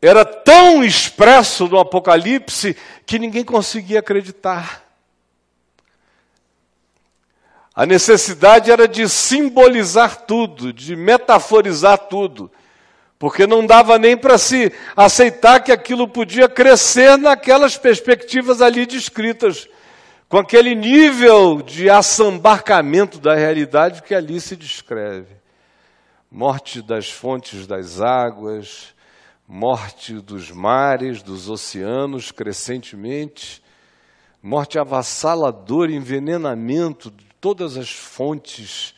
Era 0.00 0.24
tão 0.24 0.84
expresso 0.84 1.66
no 1.68 1.78
Apocalipse 1.78 2.76
que 3.06 3.18
ninguém 3.18 3.44
conseguia 3.44 4.00
acreditar. 4.00 4.82
A 7.74 7.86
necessidade 7.86 8.70
era 8.70 8.86
de 8.86 9.08
simbolizar 9.08 10.26
tudo, 10.26 10.72
de 10.72 10.94
metaforizar 10.94 11.96
tudo, 11.96 12.50
porque 13.22 13.46
não 13.46 13.64
dava 13.64 14.00
nem 14.00 14.16
para 14.16 14.36
se 14.36 14.72
aceitar 14.96 15.60
que 15.62 15.70
aquilo 15.70 16.08
podia 16.08 16.48
crescer 16.48 17.16
naquelas 17.16 17.76
perspectivas 17.76 18.60
ali 18.60 18.84
descritas 18.84 19.68
com 20.28 20.38
aquele 20.38 20.74
nível 20.74 21.62
de 21.62 21.88
assambarcamento 21.88 23.20
da 23.20 23.36
realidade 23.36 24.02
que 24.02 24.12
ali 24.12 24.40
se 24.40 24.56
descreve. 24.56 25.36
Morte 26.28 26.82
das 26.82 27.12
fontes 27.12 27.64
das 27.64 28.00
águas, 28.00 28.92
morte 29.46 30.14
dos 30.14 30.50
mares, 30.50 31.22
dos 31.22 31.48
oceanos 31.48 32.32
crescentemente, 32.32 33.62
morte 34.42 34.80
avassaladora, 34.80 35.92
envenenamento 35.92 37.08
de 37.08 37.24
todas 37.40 37.76
as 37.76 37.92
fontes 37.92 38.96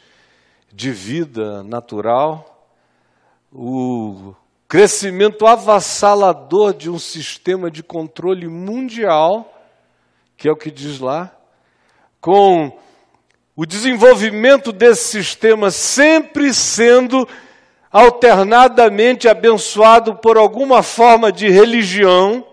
de 0.72 0.90
vida 0.92 1.62
natural, 1.62 2.53
o 3.54 4.34
crescimento 4.66 5.46
avassalador 5.46 6.74
de 6.74 6.90
um 6.90 6.98
sistema 6.98 7.70
de 7.70 7.84
controle 7.84 8.48
mundial, 8.48 9.62
que 10.36 10.48
é 10.48 10.50
o 10.50 10.56
que 10.56 10.72
diz 10.72 10.98
lá, 10.98 11.32
com 12.20 12.76
o 13.54 13.64
desenvolvimento 13.64 14.72
desse 14.72 15.04
sistema 15.22 15.70
sempre 15.70 16.52
sendo 16.52 17.28
alternadamente 17.92 19.28
abençoado 19.28 20.16
por 20.16 20.36
alguma 20.36 20.82
forma 20.82 21.30
de 21.30 21.48
religião. 21.48 22.44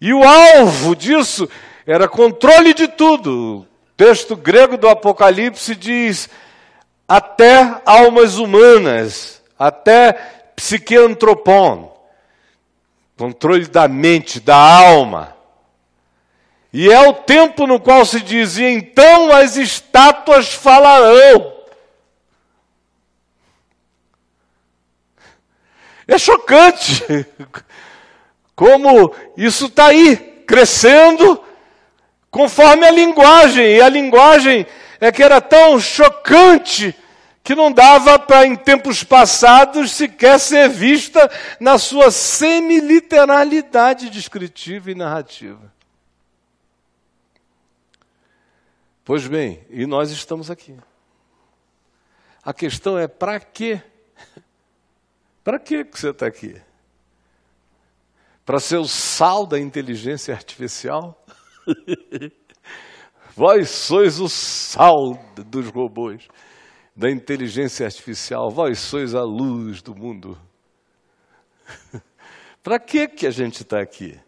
E 0.00 0.14
o 0.14 0.22
alvo 0.22 0.94
disso 0.94 1.48
era 1.84 2.06
controle 2.06 2.72
de 2.72 2.86
tudo. 2.86 3.62
O 3.62 3.66
texto 3.96 4.36
grego 4.36 4.76
do 4.76 4.88
Apocalipse 4.88 5.74
diz: 5.74 6.28
até 7.08 7.80
almas 7.84 8.36
humanas, 8.36 9.42
até 9.58 10.12
psiqueantropon, 10.56 11.94
controle 13.16 13.66
da 13.66 13.86
mente, 13.86 14.40
da 14.40 14.56
alma. 14.56 15.34
E 16.72 16.90
é 16.90 17.08
o 17.08 17.12
tempo 17.12 17.66
no 17.66 17.78
qual 17.78 18.04
se 18.04 18.20
dizia: 18.20 18.70
então 18.70 19.32
as 19.32 19.56
estátuas 19.56 20.52
falarão. 20.52 21.52
É 26.06 26.18
chocante 26.18 27.26
como 28.54 29.14
isso 29.36 29.66
está 29.66 29.86
aí, 29.86 30.16
crescendo, 30.46 31.42
conforme 32.30 32.86
a 32.86 32.90
linguagem. 32.90 33.64
E 33.76 33.80
a 33.80 33.88
linguagem 33.88 34.66
é 35.06 35.12
que 35.12 35.22
era 35.22 35.38
tão 35.40 35.78
chocante 35.78 36.96
que 37.42 37.54
não 37.54 37.70
dava 37.70 38.18
para, 38.18 38.46
em 38.46 38.56
tempos 38.56 39.04
passados, 39.04 39.92
sequer 39.92 40.40
ser 40.40 40.66
vista 40.70 41.30
na 41.60 41.76
sua 41.76 42.10
semiliteralidade 42.10 44.08
descritiva 44.08 44.90
e 44.90 44.94
narrativa. 44.94 45.70
Pois 49.04 49.26
bem, 49.26 49.62
e 49.68 49.84
nós 49.84 50.10
estamos 50.10 50.50
aqui. 50.50 50.74
A 52.42 52.54
questão 52.54 52.98
é 52.98 53.06
para 53.06 53.38
quê? 53.38 53.82
Para 55.44 55.58
que 55.58 55.84
você 55.84 56.08
está 56.08 56.26
aqui? 56.26 56.58
Para 58.46 58.58
ser 58.58 58.78
o 58.78 58.88
sal 58.88 59.44
da 59.44 59.60
inteligência 59.60 60.34
artificial? 60.34 61.22
Vós 63.34 63.70
sois 63.70 64.20
o 64.20 64.28
sal 64.28 65.18
dos 65.46 65.68
robôs, 65.70 66.28
da 66.94 67.10
inteligência 67.10 67.86
artificial. 67.86 68.50
Vós 68.50 68.78
sois 68.78 69.14
a 69.14 69.22
luz 69.22 69.82
do 69.82 69.94
mundo. 69.94 70.38
para 72.62 72.78
que 72.78 73.08
que 73.08 73.26
a 73.26 73.30
gente 73.30 73.62
está 73.62 73.80
aqui? 73.80 74.18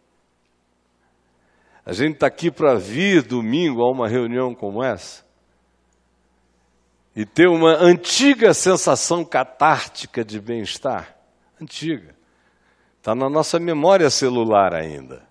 A 1.85 1.93
gente 1.93 2.15
está 2.15 2.27
aqui 2.27 2.51
para 2.51 2.75
vir 2.75 3.23
domingo 3.23 3.81
a 3.83 3.91
uma 3.91 4.09
reunião 4.09 4.55
como 4.55 4.83
essa? 4.83 5.27
e 7.17 7.25
ter 7.25 7.49
uma 7.49 7.73
antiga 7.83 8.53
sensação 8.53 9.25
catártica 9.25 10.23
de 10.23 10.39
bem-estar. 10.39 11.17
Antiga. 11.61 12.15
Está 12.99 13.15
na 13.15 13.31
nossa 13.31 13.59
memória 13.59 14.11
celular 14.11 14.75
ainda. 14.75 15.27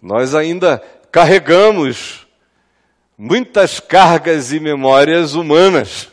Nós 0.00 0.32
ainda 0.32 0.80
carregamos 1.10 2.26
muitas 3.16 3.80
cargas 3.80 4.52
e 4.52 4.60
memórias 4.60 5.34
humanas. 5.34 6.08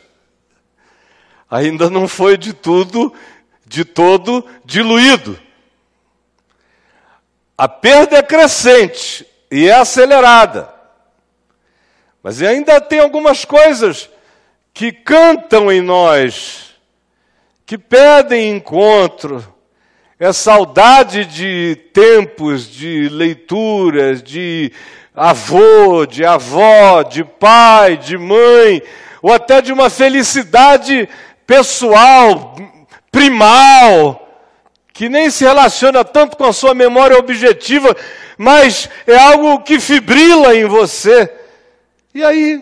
Ainda 1.50 1.88
não 1.88 2.06
foi 2.06 2.36
de 2.36 2.52
tudo, 2.52 3.14
de 3.64 3.84
todo 3.84 4.44
diluído. 4.64 5.38
A 7.56 7.68
perda 7.68 8.18
é 8.18 8.22
crescente 8.22 9.26
e 9.50 9.68
é 9.68 9.74
acelerada. 9.74 10.72
Mas 12.22 12.42
ainda 12.42 12.80
tem 12.80 13.00
algumas 13.00 13.44
coisas 13.44 14.10
que 14.74 14.92
cantam 14.92 15.72
em 15.72 15.80
nós, 15.80 16.74
que 17.64 17.78
pedem 17.78 18.54
encontro. 18.54 19.54
É 20.20 20.32
saudade 20.32 21.24
de 21.26 21.76
tempos 21.92 22.68
de 22.68 23.08
leituras, 23.08 24.20
de 24.20 24.72
avô, 25.14 26.04
de 26.04 26.24
avó, 26.24 27.04
de 27.04 27.22
pai, 27.22 27.96
de 27.96 28.18
mãe, 28.18 28.82
ou 29.22 29.32
até 29.32 29.62
de 29.62 29.72
uma 29.72 29.88
felicidade 29.88 31.08
pessoal, 31.46 32.56
primal, 33.12 34.28
que 34.92 35.08
nem 35.08 35.30
se 35.30 35.44
relaciona 35.44 36.02
tanto 36.02 36.36
com 36.36 36.46
a 36.46 36.52
sua 36.52 36.74
memória 36.74 37.16
objetiva, 37.16 37.96
mas 38.36 38.90
é 39.06 39.16
algo 39.16 39.60
que 39.60 39.78
fibrila 39.78 40.52
em 40.52 40.64
você. 40.64 41.32
E 42.12 42.24
aí, 42.24 42.60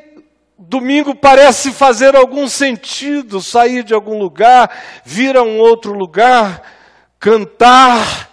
domingo 0.58 1.14
parece 1.14 1.72
fazer 1.72 2.16
algum 2.16 2.48
sentido, 2.48 3.40
sair 3.40 3.82
de 3.82 3.94
algum 3.94 4.18
lugar, 4.18 4.70
vir 5.06 5.38
a 5.38 5.42
um 5.42 5.58
outro 5.58 5.94
lugar, 5.94 6.75
cantar, 7.18 8.30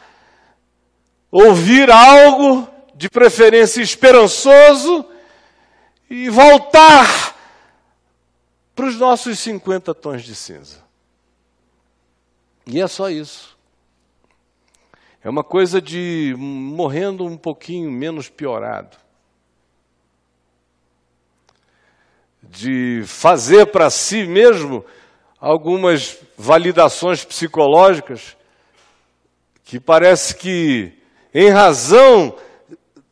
ouvir 1.32 1.92
algo, 1.92 2.68
de 2.96 3.10
preferência 3.10 3.82
esperançoso, 3.82 5.06
e 6.10 6.30
voltar 6.30 7.36
para 8.76 8.86
os 8.86 8.98
nossos 8.98 9.40
50 9.40 9.94
tons 9.94 10.24
de 10.24 10.36
cinza. 10.36 10.84
E 12.66 12.82
é 12.82 12.88
só 12.88 13.10
isso. 13.10 13.58
É 15.24 15.30
uma 15.30 15.44
coisa 15.44 15.82
de 15.82 16.36
morrendo 16.38 17.26
um 17.26 17.38
pouquinho 17.38 17.92
menos 17.92 18.30
piorado. 18.30 19.04
de 22.50 23.04
fazer 23.06 23.68
para 23.68 23.90
si 23.90 24.26
mesmo 24.26 24.86
algumas 25.40 26.20
validações 26.38 27.24
psicológicas 27.24 28.38
que 29.74 29.80
parece 29.80 30.36
que, 30.36 30.94
em 31.34 31.50
razão 31.50 32.36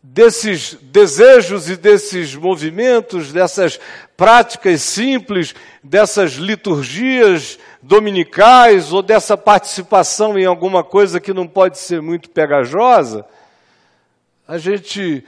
desses 0.03 0.75
desejos 0.75 1.67
e 1.67 1.75
desses 1.75 2.35
movimentos, 2.35 3.33
dessas 3.33 3.79
práticas 4.15 4.83
simples, 4.83 5.55
dessas 5.83 6.33
liturgias 6.33 7.57
dominicais 7.81 8.93
ou 8.93 9.01
dessa 9.01 9.35
participação 9.35 10.37
em 10.37 10.45
alguma 10.45 10.83
coisa 10.83 11.19
que 11.19 11.33
não 11.33 11.47
pode 11.47 11.79
ser 11.79 11.99
muito 11.99 12.29
pegajosa, 12.29 13.25
a 14.47 14.59
gente 14.59 15.25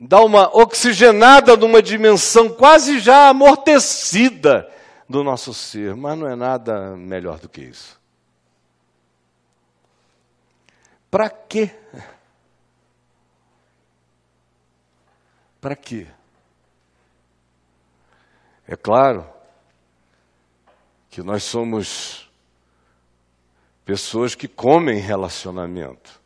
dá 0.00 0.20
uma 0.20 0.56
oxigenada 0.56 1.56
numa 1.56 1.82
dimensão 1.82 2.48
quase 2.48 3.00
já 3.00 3.28
amortecida 3.28 4.70
do 5.08 5.24
nosso 5.24 5.52
ser, 5.52 5.96
mas 5.96 6.16
não 6.16 6.28
é 6.28 6.36
nada 6.36 6.94
melhor 6.96 7.40
do 7.40 7.48
que 7.48 7.62
isso. 7.62 8.03
Para 11.14 11.30
quê? 11.30 11.70
Para 15.60 15.76
quê? 15.76 16.08
É 18.66 18.74
claro 18.74 19.24
que 21.08 21.22
nós 21.22 21.44
somos 21.44 22.28
pessoas 23.84 24.34
que 24.34 24.48
comem 24.48 24.98
relacionamento. 24.98 26.20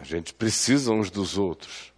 A 0.00 0.02
gente 0.02 0.32
precisa 0.32 0.90
uns 0.90 1.10
dos 1.10 1.36
outros 1.36 1.92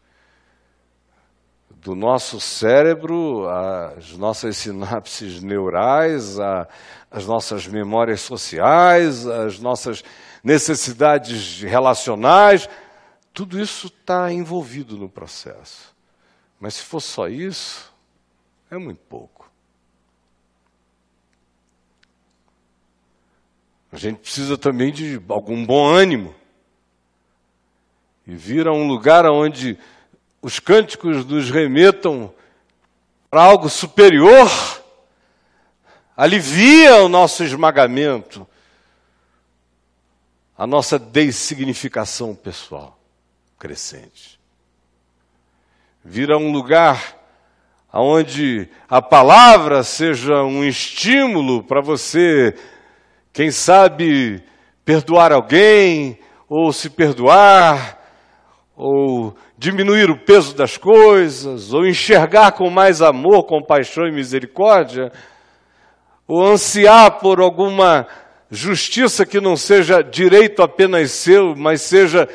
do 1.70 1.94
nosso 1.94 2.40
cérebro, 2.40 3.48
as 3.96 4.12
nossas 4.12 4.56
sinapses 4.56 5.42
neurais, 5.42 6.38
a, 6.38 6.68
as 7.10 7.26
nossas 7.26 7.66
memórias 7.66 8.20
sociais, 8.20 9.26
as 9.26 9.58
nossas 9.58 10.04
necessidades 10.42 11.60
relacionais, 11.62 12.68
tudo 13.32 13.60
isso 13.60 13.86
está 13.86 14.32
envolvido 14.32 14.96
no 14.96 15.08
processo. 15.08 15.94
Mas 16.58 16.74
se 16.74 16.82
for 16.82 17.00
só 17.00 17.28
isso, 17.28 17.92
é 18.70 18.76
muito 18.76 19.00
pouco. 19.08 19.50
A 23.92 23.96
gente 23.96 24.18
precisa 24.18 24.56
também 24.56 24.92
de 24.92 25.20
algum 25.28 25.64
bom 25.64 25.88
ânimo. 25.88 26.34
E 28.26 28.34
vir 28.34 28.68
a 28.68 28.72
um 28.72 28.86
lugar 28.86 29.26
onde 29.26 29.78
os 30.42 30.58
cânticos 30.58 31.24
nos 31.26 31.50
remetam 31.50 32.32
para 33.30 33.42
algo 33.42 33.68
superior, 33.68 34.50
alivia 36.16 36.96
o 37.02 37.08
nosso 37.08 37.44
esmagamento, 37.44 38.46
a 40.56 40.66
nossa 40.66 40.98
dessignificação 40.98 42.34
pessoal 42.34 42.98
crescente. 43.58 44.40
Vira 46.04 46.36
um 46.36 46.50
lugar 46.50 47.16
onde 47.92 48.68
a 48.88 49.02
palavra 49.02 49.82
seja 49.82 50.42
um 50.42 50.64
estímulo 50.64 51.62
para 51.62 51.80
você, 51.80 52.56
quem 53.32 53.50
sabe, 53.50 54.42
perdoar 54.84 55.32
alguém, 55.32 56.18
ou 56.48 56.72
se 56.72 56.88
perdoar, 56.88 57.99
ou 58.82 59.34
diminuir 59.58 60.10
o 60.10 60.16
peso 60.16 60.56
das 60.56 60.78
coisas, 60.78 61.70
ou 61.70 61.86
enxergar 61.86 62.52
com 62.52 62.70
mais 62.70 63.02
amor, 63.02 63.44
compaixão 63.44 64.06
e 64.06 64.10
misericórdia, 64.10 65.12
ou 66.26 66.42
ansiar 66.46 67.18
por 67.18 67.40
alguma 67.40 68.06
justiça 68.50 69.26
que 69.26 69.38
não 69.38 69.54
seja 69.54 70.02
direito 70.02 70.62
apenas 70.62 71.10
seu, 71.10 71.54
mas 71.54 71.82
seja 71.82 72.26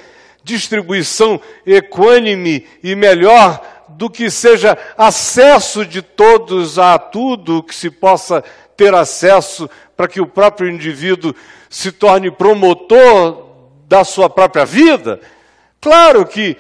distribuição 0.44 1.42
equânime 1.66 2.68
e 2.84 2.96
melhor 2.96 3.60
do 3.90 4.08
que 4.08 4.30
seja 4.30 4.78
acesso 4.96 5.84
de 5.84 6.04
todos 6.04 6.78
a 6.78 7.00
tudo 7.00 7.64
que 7.64 7.74
se 7.74 7.90
possa 7.90 8.44
ter 8.78 8.94
acesso 8.94 9.68
para 9.98 10.08
que 10.08 10.22
o 10.22 10.28
próprio 10.28 10.70
indivíduo 10.70 11.34
se 11.72 11.92
torne 11.92 12.30
promotor 12.30 13.48
da 13.88 14.04
sua 14.04 14.30
própria 14.30 14.64
vida. 14.64 15.20
Claro 15.86 16.26
que 16.26 16.58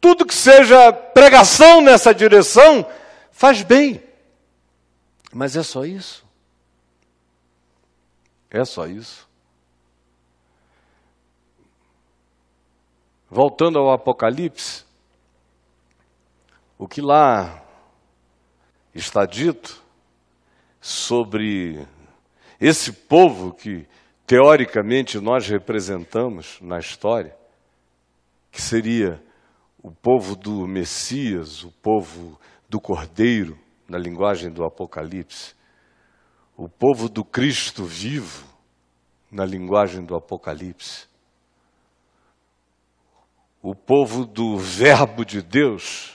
tudo 0.00 0.24
que 0.24 0.32
seja 0.32 0.92
pregação 0.92 1.80
nessa 1.80 2.14
direção 2.14 2.88
faz 3.32 3.64
bem. 3.64 4.00
Mas 5.32 5.56
é 5.56 5.62
só 5.64 5.84
isso? 5.84 6.24
É 8.48 8.64
só 8.64 8.86
isso? 8.86 9.28
Voltando 13.28 13.80
ao 13.80 13.90
Apocalipse, 13.90 14.84
o 16.78 16.86
que 16.86 17.00
lá 17.00 17.60
está 18.94 19.26
dito 19.26 19.82
sobre 20.80 21.84
esse 22.60 22.92
povo 22.92 23.52
que 23.52 23.84
teoricamente 24.24 25.18
nós 25.18 25.48
representamos 25.48 26.60
na 26.60 26.78
história, 26.78 27.36
que 28.54 28.62
seria 28.62 29.20
o 29.82 29.90
povo 29.90 30.36
do 30.36 30.64
Messias, 30.64 31.64
o 31.64 31.72
povo 31.72 32.38
do 32.68 32.80
Cordeiro, 32.80 33.58
na 33.88 33.98
linguagem 33.98 34.48
do 34.48 34.64
Apocalipse, 34.64 35.56
o 36.56 36.68
povo 36.68 37.08
do 37.08 37.24
Cristo 37.24 37.84
vivo, 37.84 38.46
na 39.28 39.44
linguagem 39.44 40.04
do 40.04 40.14
Apocalipse, 40.14 41.08
o 43.60 43.74
povo 43.74 44.24
do 44.24 44.56
Verbo 44.56 45.24
de 45.24 45.42
Deus, 45.42 46.12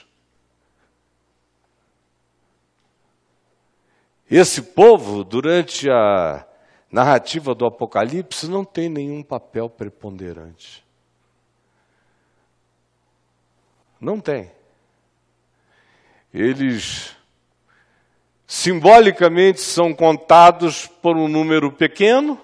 Esse 4.30 4.62
povo, 4.62 5.24
durante 5.24 5.90
a 5.90 6.46
narrativa 6.88 7.52
do 7.52 7.66
Apocalipse, 7.66 8.48
não 8.48 8.64
tem 8.64 8.88
nenhum 8.88 9.24
papel 9.24 9.68
preponderante. 9.68 10.88
Não 14.00 14.18
tem. 14.18 14.50
Eles 16.32 17.14
simbolicamente 18.46 19.60
são 19.60 19.92
contados 19.92 20.86
por 20.86 21.16
um 21.16 21.28
número 21.28 21.70
pequeno. 21.70 22.40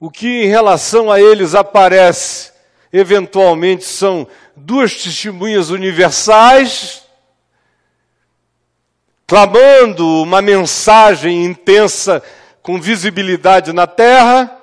O 0.00 0.10
que 0.10 0.44
em 0.44 0.48
relação 0.48 1.12
a 1.12 1.20
eles 1.20 1.54
aparece, 1.54 2.52
eventualmente, 2.92 3.84
são 3.84 4.26
duas 4.56 5.02
testemunhas 5.02 5.70
universais 5.70 7.02
clamando 9.32 10.06
uma 10.22 10.42
mensagem 10.42 11.46
intensa 11.46 12.22
com 12.60 12.78
visibilidade 12.78 13.72
na 13.72 13.86
terra. 13.86 14.61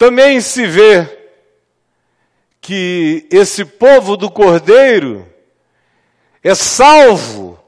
Também 0.00 0.40
se 0.40 0.66
vê 0.66 1.06
que 2.58 3.28
esse 3.30 3.66
povo 3.66 4.16
do 4.16 4.30
Cordeiro 4.30 5.28
é 6.42 6.54
salvo 6.54 7.62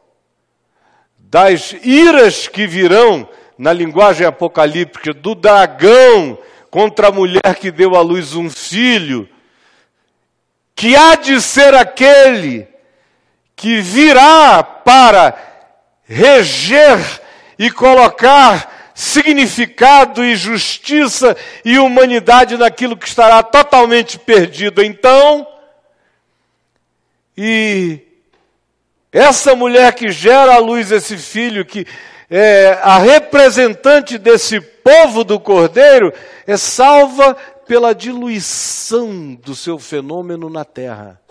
das 1.19 1.77
iras 1.83 2.49
que 2.49 2.67
virão, 2.67 3.29
na 3.59 3.71
linguagem 3.71 4.27
apocalíptica, 4.27 5.13
do 5.13 5.35
dragão 5.35 6.39
contra 6.71 7.09
a 7.09 7.13
mulher 7.13 7.55
que 7.61 7.71
deu 7.71 7.95
à 7.95 8.01
luz 8.01 8.35
um 8.35 8.49
filho, 8.49 9.29
que 10.75 10.97
há 10.97 11.17
de 11.17 11.39
ser 11.39 11.75
aquele 11.75 12.67
que 13.55 13.83
virá 13.83 14.63
para 14.63 15.37
reger 16.05 16.99
e 17.59 17.71
colocar 17.71 18.72
significado 18.95 20.25
e 20.25 20.37
justiça 20.37 21.37
e 21.65 21.79
humanidade 21.79 22.57
naquilo 22.57 22.97
que 22.97 23.07
estará 23.07 23.43
totalmente 23.43 24.19
perdido. 24.19 24.83
Então, 24.83 25.47
e 27.37 28.01
essa 29.11 29.55
mulher 29.55 29.95
que 29.95 30.11
gera 30.11 30.55
à 30.55 30.59
luz 30.59 30.91
esse 30.91 31.17
filho, 31.17 31.65
que 31.65 31.87
é 32.31 32.79
a 32.83 32.99
representante 32.99 34.19
desse 34.19 34.61
povo 34.61 35.25
do 35.25 35.39
Cordeiro, 35.39 36.13
é 36.47 36.57
salva 36.57 37.35
pela 37.67 37.95
diluição 37.95 39.35
do 39.35 39.55
seu 39.55 39.79
fenômeno 39.79 40.51
na 40.51 40.65
terra 40.65 41.23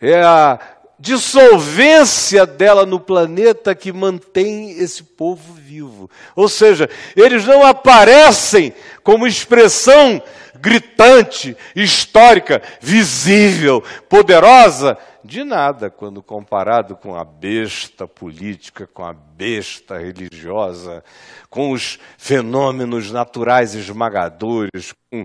é 0.00 0.22
a 0.22 0.58
dissolvência 1.00 2.44
dela 2.44 2.84
no 2.84 3.00
planeta 3.00 3.74
que 3.74 3.90
mantém 3.90 4.72
esse 4.72 5.02
povo 5.02 5.54
vivo. 5.54 6.10
Ou 6.36 6.46
seja, 6.46 6.88
eles 7.16 7.46
não 7.46 7.64
aparecem 7.64 8.74
como 9.02 9.26
expressão 9.26 10.22
gritante, 10.60 11.56
histórica, 11.74 12.62
visível, 12.80 13.82
poderosa, 14.10 14.98
de 15.24 15.42
nada 15.42 15.90
quando 15.90 16.22
comparado 16.22 16.96
com 16.96 17.14
a 17.14 17.24
besta 17.24 18.06
política, 18.06 18.86
com 18.86 19.04
a 19.04 19.12
besta 19.12 19.98
religiosa, 19.98 21.02
com 21.48 21.72
os 21.72 21.98
fenômenos 22.18 23.10
naturais 23.10 23.74
esmagadores, 23.74 24.94
com 25.10 25.24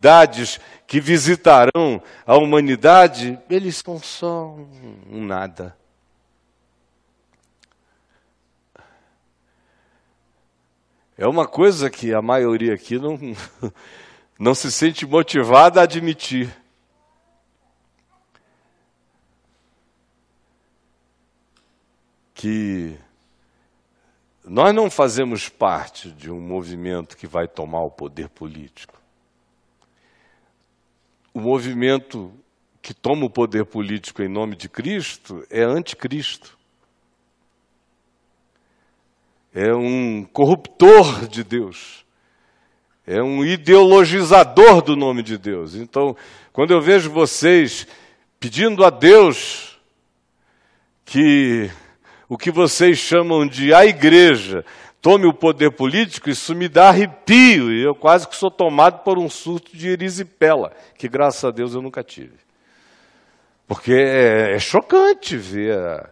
calamidades 0.00 0.60
que 0.86 1.00
visitarão 1.00 2.00
a 2.24 2.36
humanidade, 2.36 3.38
eles 3.50 3.76
são 3.76 3.98
só 3.98 4.56
um 5.10 5.24
nada. 5.24 5.76
É 11.16 11.26
uma 11.26 11.48
coisa 11.48 11.90
que 11.90 12.14
a 12.14 12.22
maioria 12.22 12.74
aqui 12.74 12.96
não, 12.96 13.18
não 14.38 14.54
se 14.54 14.70
sente 14.70 15.04
motivada 15.04 15.80
a 15.80 15.82
admitir. 15.82 16.48
Que 22.32 22.96
nós 24.44 24.72
não 24.72 24.88
fazemos 24.88 25.48
parte 25.48 26.12
de 26.12 26.30
um 26.30 26.40
movimento 26.40 27.16
que 27.16 27.26
vai 27.26 27.48
tomar 27.48 27.82
o 27.82 27.90
poder 27.90 28.28
político 28.28 28.97
o 31.32 31.40
movimento 31.40 32.32
que 32.80 32.94
toma 32.94 33.26
o 33.26 33.30
poder 33.30 33.64
político 33.64 34.22
em 34.22 34.28
nome 34.28 34.56
de 34.56 34.68
Cristo 34.68 35.44
é 35.50 35.62
anticristo. 35.62 36.56
É 39.54 39.74
um 39.74 40.24
corruptor 40.24 41.26
de 41.26 41.42
Deus. 41.42 42.04
É 43.06 43.22
um 43.22 43.44
ideologizador 43.44 44.82
do 44.82 44.94
nome 44.94 45.22
de 45.22 45.38
Deus. 45.38 45.74
Então, 45.74 46.16
quando 46.52 46.72
eu 46.72 46.80
vejo 46.80 47.10
vocês 47.10 47.86
pedindo 48.38 48.84
a 48.84 48.90
Deus 48.90 49.78
que 51.04 51.70
o 52.28 52.36
que 52.36 52.50
vocês 52.50 52.98
chamam 52.98 53.46
de 53.46 53.72
a 53.72 53.86
igreja 53.86 54.64
tome 55.08 55.24
o 55.24 55.32
poder 55.32 55.70
político, 55.70 56.28
isso 56.28 56.54
me 56.54 56.68
dá 56.68 56.90
arrepio, 56.90 57.72
e 57.72 57.82
eu 57.82 57.94
quase 57.94 58.28
que 58.28 58.36
sou 58.36 58.50
tomado 58.50 59.02
por 59.02 59.16
um 59.16 59.26
surto 59.30 59.74
de 59.74 59.88
erisipela, 59.88 60.70
que 60.98 61.08
graças 61.08 61.42
a 61.46 61.50
Deus 61.50 61.72
eu 61.72 61.80
nunca 61.80 62.04
tive. 62.04 62.36
Porque 63.66 63.90
é, 63.94 64.54
é 64.54 64.58
chocante 64.58 65.34
ver 65.34 65.78
a, 65.78 66.10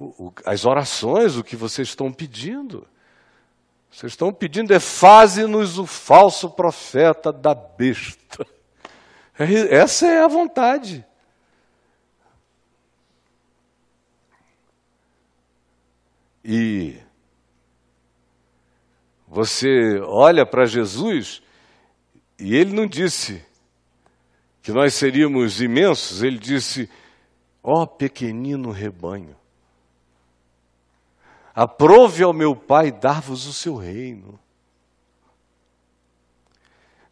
o, 0.00 0.32
as 0.44 0.64
orações, 0.64 1.36
o 1.36 1.44
que 1.44 1.54
vocês 1.54 1.86
estão 1.86 2.12
pedindo. 2.12 2.84
Vocês 3.92 4.10
estão 4.10 4.32
pedindo 4.32 4.74
é 4.74 4.80
faze-nos 4.80 5.78
o 5.78 5.86
falso 5.86 6.50
profeta 6.50 7.32
da 7.32 7.54
besta. 7.54 8.44
É, 9.38 9.76
essa 9.76 10.06
é 10.06 10.24
a 10.24 10.28
vontade. 10.28 11.04
E 16.42 17.05
você 19.36 20.00
olha 20.00 20.46
para 20.46 20.64
Jesus 20.64 21.42
e 22.38 22.56
ele 22.56 22.72
não 22.72 22.86
disse 22.86 23.44
que 24.62 24.72
nós 24.72 24.94
seríamos 24.94 25.60
imensos, 25.60 26.22
ele 26.22 26.38
disse: 26.38 26.88
Ó 27.62 27.82
oh, 27.82 27.86
pequenino 27.86 28.70
rebanho, 28.70 29.36
aprove 31.54 32.24
ao 32.24 32.32
meu 32.32 32.56
Pai 32.56 32.90
dar-vos 32.90 33.46
o 33.46 33.52
seu 33.52 33.76
reino. 33.76 34.40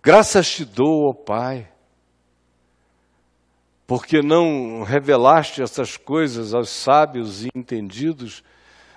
Graças 0.03 0.51
te 0.51 0.65
dou, 0.65 1.11
ó 1.11 1.13
Pai, 1.13 1.71
porque 3.87 4.23
não 4.23 4.83
revelaste 4.83 5.61
essas 5.61 5.99
coisas 5.99 6.55
aos 6.55 6.71
sábios 6.71 7.45
e 7.45 7.51
entendidos, 7.55 8.43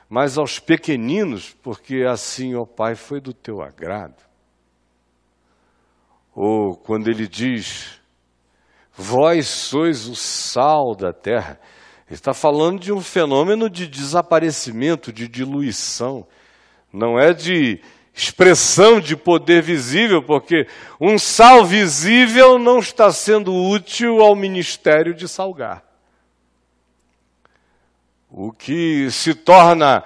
mas 0.09 0.37
aos 0.37 0.59
pequeninos, 0.59 1.55
porque 1.61 2.05
assim, 2.07 2.55
ó 2.55 2.65
Pai, 2.65 2.95
foi 2.95 3.19
do 3.19 3.33
teu 3.33 3.61
agrado. 3.61 4.25
Ou 6.33 6.75
quando 6.75 7.09
ele 7.09 7.27
diz, 7.27 7.99
vós 8.95 9.47
sois 9.47 10.07
o 10.07 10.15
sal 10.15 10.95
da 10.95 11.11
terra, 11.11 11.59
ele 12.07 12.15
está 12.15 12.33
falando 12.33 12.79
de 12.79 12.93
um 12.93 13.01
fenômeno 13.01 13.69
de 13.69 13.87
desaparecimento, 13.87 15.11
de 15.11 15.27
diluição, 15.27 16.25
não 16.93 17.19
é 17.19 17.33
de 17.33 17.81
expressão 18.13 18.99
de 18.99 19.15
poder 19.15 19.61
visível, 19.61 20.23
porque 20.23 20.65
um 20.99 21.19
sal 21.19 21.65
visível 21.65 22.57
não 22.57 22.79
está 22.79 23.11
sendo 23.11 23.53
útil 23.53 24.21
ao 24.21 24.35
ministério 24.35 25.13
de 25.13 25.27
salgar. 25.27 25.86
O 28.29 28.51
que 28.51 29.09
se 29.09 29.33
torna 29.33 30.03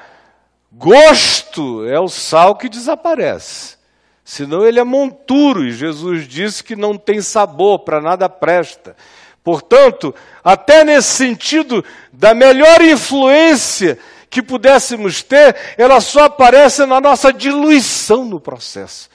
gosto 0.71 1.85
é 1.85 1.99
o 1.99 2.07
sal 2.07 2.55
que 2.55 2.69
desaparece. 2.69 3.77
Senão 4.23 4.65
ele 4.65 4.79
é 4.79 4.83
monturo, 4.83 5.65
e 5.65 5.71
Jesus 5.71 6.27
disse 6.27 6.63
que 6.63 6.75
não 6.75 6.97
tem 6.97 7.21
sabor, 7.21 7.79
para 7.79 7.99
nada 7.99 8.29
presta. 8.29 8.95
Portanto, 9.43 10.13
até 10.43 10.83
nesse 10.83 11.09
sentido 11.09 11.83
da 12.13 12.33
melhor 12.33 12.81
influência 12.81 13.97
que 14.29 14.41
pudéssemos 14.41 15.21
ter, 15.23 15.75
ela 15.77 15.99
só 15.99 16.25
aparece 16.25 16.85
na 16.85 17.01
nossa 17.01 17.33
diluição 17.33 18.23
no 18.23 18.39
processo. 18.39 19.09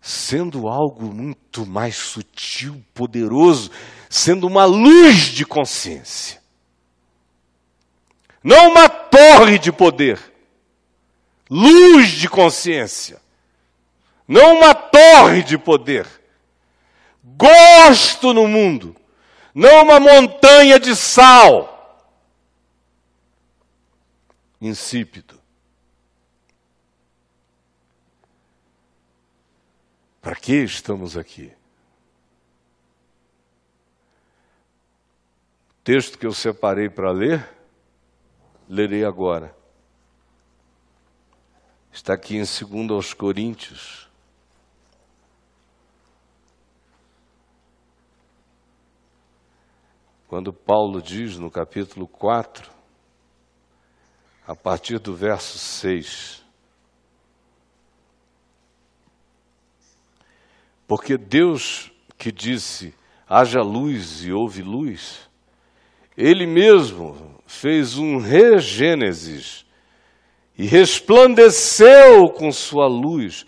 Sendo 0.00 0.68
algo 0.68 1.12
muito 1.12 1.66
mais 1.66 1.96
sutil, 1.96 2.82
poderoso, 2.94 3.70
sendo 4.08 4.46
uma 4.46 4.64
luz 4.64 5.16
de 5.26 5.44
consciência. 5.44 6.41
Não 8.42 8.70
uma 8.70 8.88
torre 8.88 9.58
de 9.58 9.70
poder. 9.70 10.18
Luz 11.48 12.10
de 12.10 12.28
consciência. 12.28 13.20
Não 14.26 14.58
uma 14.58 14.74
torre 14.74 15.42
de 15.42 15.58
poder. 15.58 16.06
Gosto 17.22 18.32
no 18.32 18.48
mundo. 18.48 18.96
Não 19.54 19.82
uma 19.82 20.00
montanha 20.00 20.80
de 20.80 20.96
sal 20.96 21.72
insípido. 24.60 25.40
Para 30.20 30.36
que 30.36 30.54
estamos 30.54 31.16
aqui? 31.16 31.52
O 35.70 35.84
texto 35.84 36.16
que 36.16 36.24
eu 36.24 36.32
separei 36.32 36.88
para 36.88 37.10
ler, 37.10 37.44
lerei 38.68 39.04
agora. 39.04 39.54
Está 41.92 42.14
aqui 42.14 42.36
em 42.36 42.44
2 42.44 42.90
aos 42.90 43.12
Coríntios. 43.12 44.08
Quando 50.26 50.52
Paulo 50.52 51.02
diz 51.02 51.36
no 51.36 51.50
capítulo 51.50 52.08
4, 52.08 52.70
a 54.46 54.56
partir 54.56 54.98
do 54.98 55.14
verso 55.14 55.58
6. 55.58 56.42
Porque 60.88 61.18
Deus 61.18 61.92
que 62.16 62.32
disse: 62.32 62.94
haja 63.28 63.60
luz 63.60 64.24
e 64.24 64.32
houve 64.32 64.62
luz, 64.62 65.28
Ele 66.16 66.46
mesmo 66.46 67.41
fez 67.52 67.98
um 67.98 68.16
regênesis 68.16 69.64
e 70.56 70.64
resplandeceu 70.66 72.28
com 72.30 72.50
sua 72.50 72.86
luz 72.86 73.44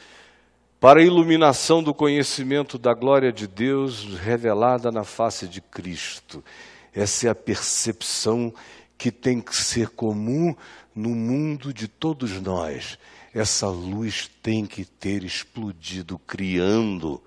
para 0.78 1.00
a 1.00 1.02
iluminação 1.02 1.82
do 1.82 1.94
conhecimento 1.94 2.78
da 2.78 2.92
glória 2.92 3.32
de 3.32 3.46
Deus 3.46 4.04
revelada 4.18 4.92
na 4.92 5.04
face 5.04 5.48
de 5.48 5.60
Cristo. 5.60 6.44
Essa 6.92 7.28
é 7.28 7.30
a 7.30 7.34
percepção 7.34 8.54
que 8.98 9.10
tem 9.10 9.40
que 9.40 9.56
ser 9.56 9.88
comum 9.88 10.54
no 10.94 11.10
mundo 11.10 11.72
de 11.72 11.88
todos 11.88 12.40
nós, 12.40 12.98
essa 13.34 13.66
luz 13.68 14.30
tem 14.40 14.64
que 14.64 14.84
ter 14.84 15.24
explodido, 15.24 16.20
criando 16.20 17.20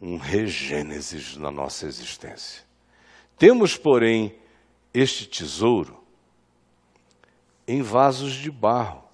um 0.00 0.16
regênesis 0.16 1.36
na 1.36 1.50
nossa 1.50 1.86
existência. 1.86 2.62
Temos, 3.36 3.76
porém, 3.76 4.34
este 4.98 5.28
tesouro 5.28 6.02
em 7.68 7.82
vasos 7.82 8.32
de 8.32 8.50
barro, 8.50 9.04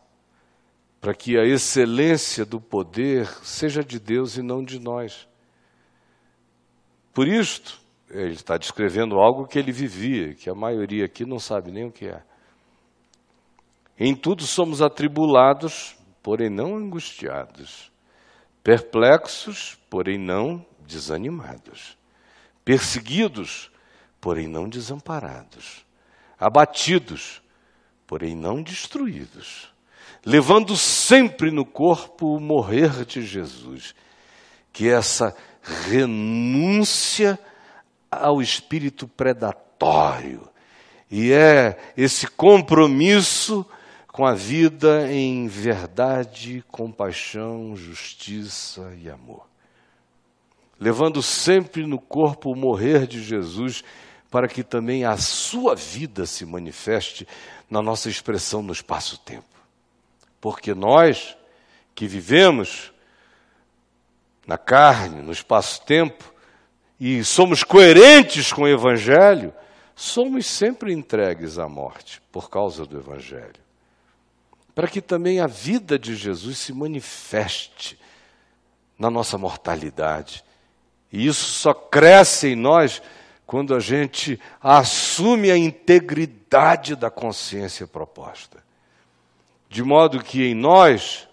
para 1.00 1.12
que 1.12 1.36
a 1.36 1.44
excelência 1.44 2.44
do 2.44 2.60
poder 2.60 3.26
seja 3.42 3.82
de 3.82 3.98
Deus 3.98 4.36
e 4.36 4.42
não 4.42 4.62
de 4.62 4.78
nós. 4.78 5.26
Por 7.12 7.26
isto, 7.26 7.80
ele 8.08 8.34
está 8.34 8.56
descrevendo 8.56 9.16
algo 9.16 9.48
que 9.48 9.58
ele 9.58 9.72
vivia, 9.72 10.34
que 10.34 10.48
a 10.48 10.54
maioria 10.54 11.04
aqui 11.04 11.24
não 11.24 11.40
sabe 11.40 11.72
nem 11.72 11.86
o 11.86 11.90
que 11.90 12.06
é. 12.06 12.22
Em 13.98 14.14
tudo 14.14 14.44
somos 14.44 14.80
atribulados, 14.80 15.96
porém 16.22 16.48
não 16.48 16.76
angustiados, 16.76 17.90
perplexos, 18.62 19.76
porém 19.90 20.16
não 20.16 20.64
desanimados, 20.86 21.98
perseguidos, 22.64 23.71
porém 24.22 24.46
não 24.46 24.68
desamparados, 24.68 25.84
abatidos, 26.38 27.42
porém 28.06 28.36
não 28.36 28.62
destruídos, 28.62 29.74
levando 30.24 30.76
sempre 30.76 31.50
no 31.50 31.64
corpo 31.64 32.36
o 32.36 32.40
morrer 32.40 33.04
de 33.04 33.20
Jesus, 33.20 33.96
que 34.72 34.88
é 34.88 34.92
essa 34.92 35.36
renúncia 35.88 37.36
ao 38.08 38.40
espírito 38.40 39.08
predatório. 39.08 40.48
E 41.10 41.32
é 41.32 41.92
esse 41.96 42.28
compromisso 42.28 43.66
com 44.06 44.24
a 44.24 44.34
vida 44.34 45.12
em 45.12 45.48
verdade, 45.48 46.64
compaixão, 46.68 47.74
justiça 47.74 48.94
e 49.02 49.10
amor. 49.10 49.48
Levando 50.78 51.20
sempre 51.20 51.84
no 51.84 51.98
corpo 51.98 52.52
o 52.52 52.56
morrer 52.56 53.06
de 53.08 53.20
Jesus, 53.20 53.82
para 54.32 54.48
que 54.48 54.64
também 54.64 55.04
a 55.04 55.16
sua 55.16 55.76
vida 55.76 56.26
se 56.26 56.44
manifeste 56.44 57.28
na 57.70 57.80
nossa 57.80 58.08
expressão 58.08 58.62
no 58.62 58.72
espaço-tempo. 58.72 59.44
Porque 60.40 60.74
nós 60.74 61.36
que 61.94 62.08
vivemos 62.08 62.92
na 64.44 64.58
carne, 64.58 65.22
no 65.22 65.30
espaço-tempo, 65.30 66.32
e 66.98 67.22
somos 67.22 67.62
coerentes 67.62 68.52
com 68.52 68.62
o 68.62 68.68
Evangelho, 68.68 69.54
somos 69.94 70.46
sempre 70.46 70.92
entregues 70.92 71.58
à 71.58 71.68
morte 71.68 72.20
por 72.32 72.50
causa 72.50 72.84
do 72.84 72.98
Evangelho 72.98 73.62
para 74.74 74.88
que 74.88 75.00
também 75.00 75.40
a 75.40 75.46
vida 75.46 75.98
de 75.98 76.14
Jesus 76.14 76.58
se 76.58 76.72
manifeste 76.72 77.98
na 78.98 79.10
nossa 79.10 79.36
mortalidade. 79.36 80.42
E 81.12 81.26
isso 81.26 81.44
só 81.44 81.74
cresce 81.74 82.48
em 82.48 82.56
nós 82.56 83.02
quando 83.52 83.74
a 83.74 83.80
gente 83.80 84.40
assume 84.62 85.50
a 85.50 85.58
integridade 85.58 86.96
da 86.96 87.10
consciência 87.10 87.86
proposta. 87.86 88.64
De 89.68 89.82
modo 89.82 90.24
que 90.24 90.42
em 90.42 90.54
nós 90.54 91.28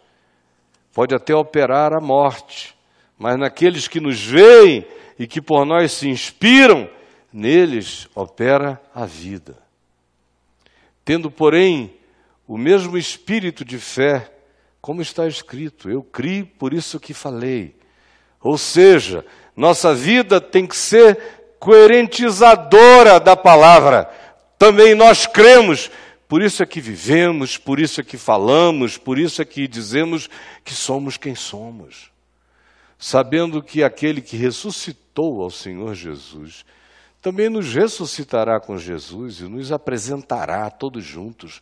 pode 0.94 1.16
até 1.16 1.34
operar 1.34 1.94
a 1.94 2.02
morte, 2.02 2.76
mas 3.18 3.40
naqueles 3.40 3.88
que 3.88 4.02
nos 4.02 4.22
veem 4.22 4.86
e 5.18 5.26
que 5.26 5.42
por 5.42 5.64
nós 5.64 5.94
se 5.94 6.10
inspiram, 6.10 6.90
neles 7.32 8.10
opera 8.14 8.82
a 8.94 9.06
vida. 9.06 9.58
Tendo, 11.06 11.32
porém, 11.32 11.94
o 12.46 12.58
mesmo 12.58 12.98
espírito 12.98 13.64
de 13.64 13.80
fé, 13.80 14.30
como 14.82 15.02
está 15.02 15.26
escrito, 15.26 15.90
eu 15.90 16.04
criei, 16.04 16.44
por 16.44 16.74
isso 16.74 17.00
que 17.00 17.14
falei. 17.14 17.78
Ou 18.42 18.58
seja, 18.58 19.26
nossa 19.56 19.96
vida 19.96 20.42
tem 20.42 20.68
que 20.68 20.76
ser 20.76 21.39
coerentizadora 21.60 23.20
da 23.20 23.36
palavra. 23.36 24.10
Também 24.58 24.96
nós 24.96 25.26
cremos, 25.26 25.92
por 26.28 26.42
isso 26.42 26.64
é 26.64 26.66
que 26.66 26.82
vivemos, 26.82 27.58
por 27.58 27.80
isso 27.80 28.02
é 28.02 28.04
que 28.04 28.18
falamos, 28.18 28.98
por 28.98 29.20
isso 29.20 29.42
é 29.42 29.46
que 29.46 29.68
dizemos 29.68 30.30
que 30.64 30.74
somos 30.74 31.18
quem 31.18 31.36
somos. 31.36 32.12
Sabendo 32.98 33.62
que 33.62 33.84
aquele 33.84 34.22
que 34.22 34.38
ressuscitou 34.38 35.42
ao 35.42 35.50
Senhor 35.50 35.94
Jesus 35.94 36.66
também 37.22 37.50
nos 37.50 37.74
ressuscitará 37.74 38.60
com 38.60 38.78
Jesus 38.78 39.42
e 39.42 39.44
nos 39.44 39.72
apresentará 39.72 40.70
todos 40.70 41.04
juntos, 41.04 41.62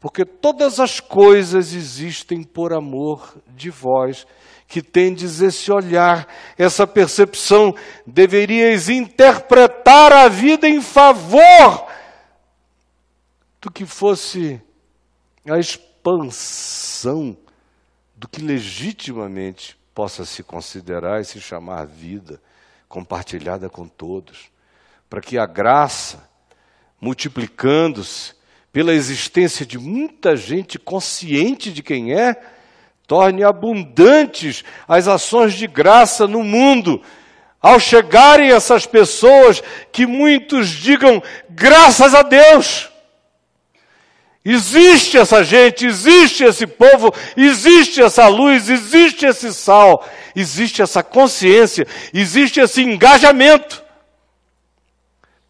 porque 0.00 0.24
todas 0.24 0.80
as 0.80 1.00
coisas 1.00 1.74
existem 1.74 2.42
por 2.42 2.72
amor 2.72 3.36
de 3.48 3.68
vós, 3.68 4.26
que 4.66 4.82
tendes 4.82 5.40
esse 5.40 5.70
olhar, 5.70 6.26
essa 6.58 6.86
percepção, 6.86 7.74
deveríeis 8.06 8.88
interpretar 8.88 10.12
a 10.12 10.28
vida 10.28 10.68
em 10.68 10.82
favor 10.82 11.86
do 13.60 13.70
que 13.70 13.86
fosse 13.86 14.60
a 15.48 15.58
expansão 15.58 17.36
do 18.16 18.26
que 18.26 18.40
legitimamente 18.40 19.78
possa 19.94 20.24
se 20.24 20.42
considerar 20.42 21.20
e 21.20 21.24
se 21.24 21.40
chamar 21.40 21.86
vida, 21.86 22.40
compartilhada 22.88 23.68
com 23.68 23.86
todos 23.86 24.50
para 25.08 25.20
que 25.20 25.38
a 25.38 25.46
graça, 25.46 26.28
multiplicando-se 27.00 28.34
pela 28.72 28.92
existência 28.92 29.64
de 29.64 29.78
muita 29.78 30.36
gente 30.36 30.78
consciente 30.78 31.72
de 31.72 31.82
quem 31.82 32.12
é, 32.12 32.34
torne 33.06 33.44
abundantes 33.44 34.64
as 34.88 35.06
ações 35.06 35.54
de 35.54 35.66
graça 35.66 36.26
no 36.26 36.42
mundo. 36.42 37.00
Ao 37.60 37.80
chegarem 37.80 38.50
essas 38.50 38.86
pessoas, 38.86 39.62
que 39.90 40.06
muitos 40.06 40.68
digam 40.68 41.22
graças 41.48 42.14
a 42.14 42.22
Deus. 42.22 42.90
Existe 44.48 45.18
essa 45.18 45.42
gente, 45.42 45.84
existe 45.84 46.44
esse 46.44 46.68
povo, 46.68 47.12
existe 47.36 48.00
essa 48.00 48.28
luz, 48.28 48.70
existe 48.70 49.26
esse 49.26 49.52
sal, 49.52 50.06
existe 50.36 50.80
essa 50.80 51.02
consciência, 51.02 51.84
existe 52.14 52.60
esse 52.60 52.80
engajamento. 52.80 53.82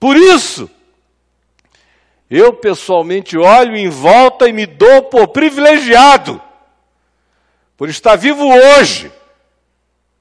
Por 0.01 0.17
isso, 0.17 0.71
eu 2.31 2.55
pessoalmente 2.55 3.37
olho 3.37 3.77
em 3.77 3.91
volta 3.91 4.49
e 4.49 4.53
me 4.55 4.65
dou 4.65 5.03
por 5.03 5.29
privilegiado, 5.29 6.41
por 7.77 7.89
estar 7.89 8.16
vivo 8.16 8.45
hoje, 8.47 9.11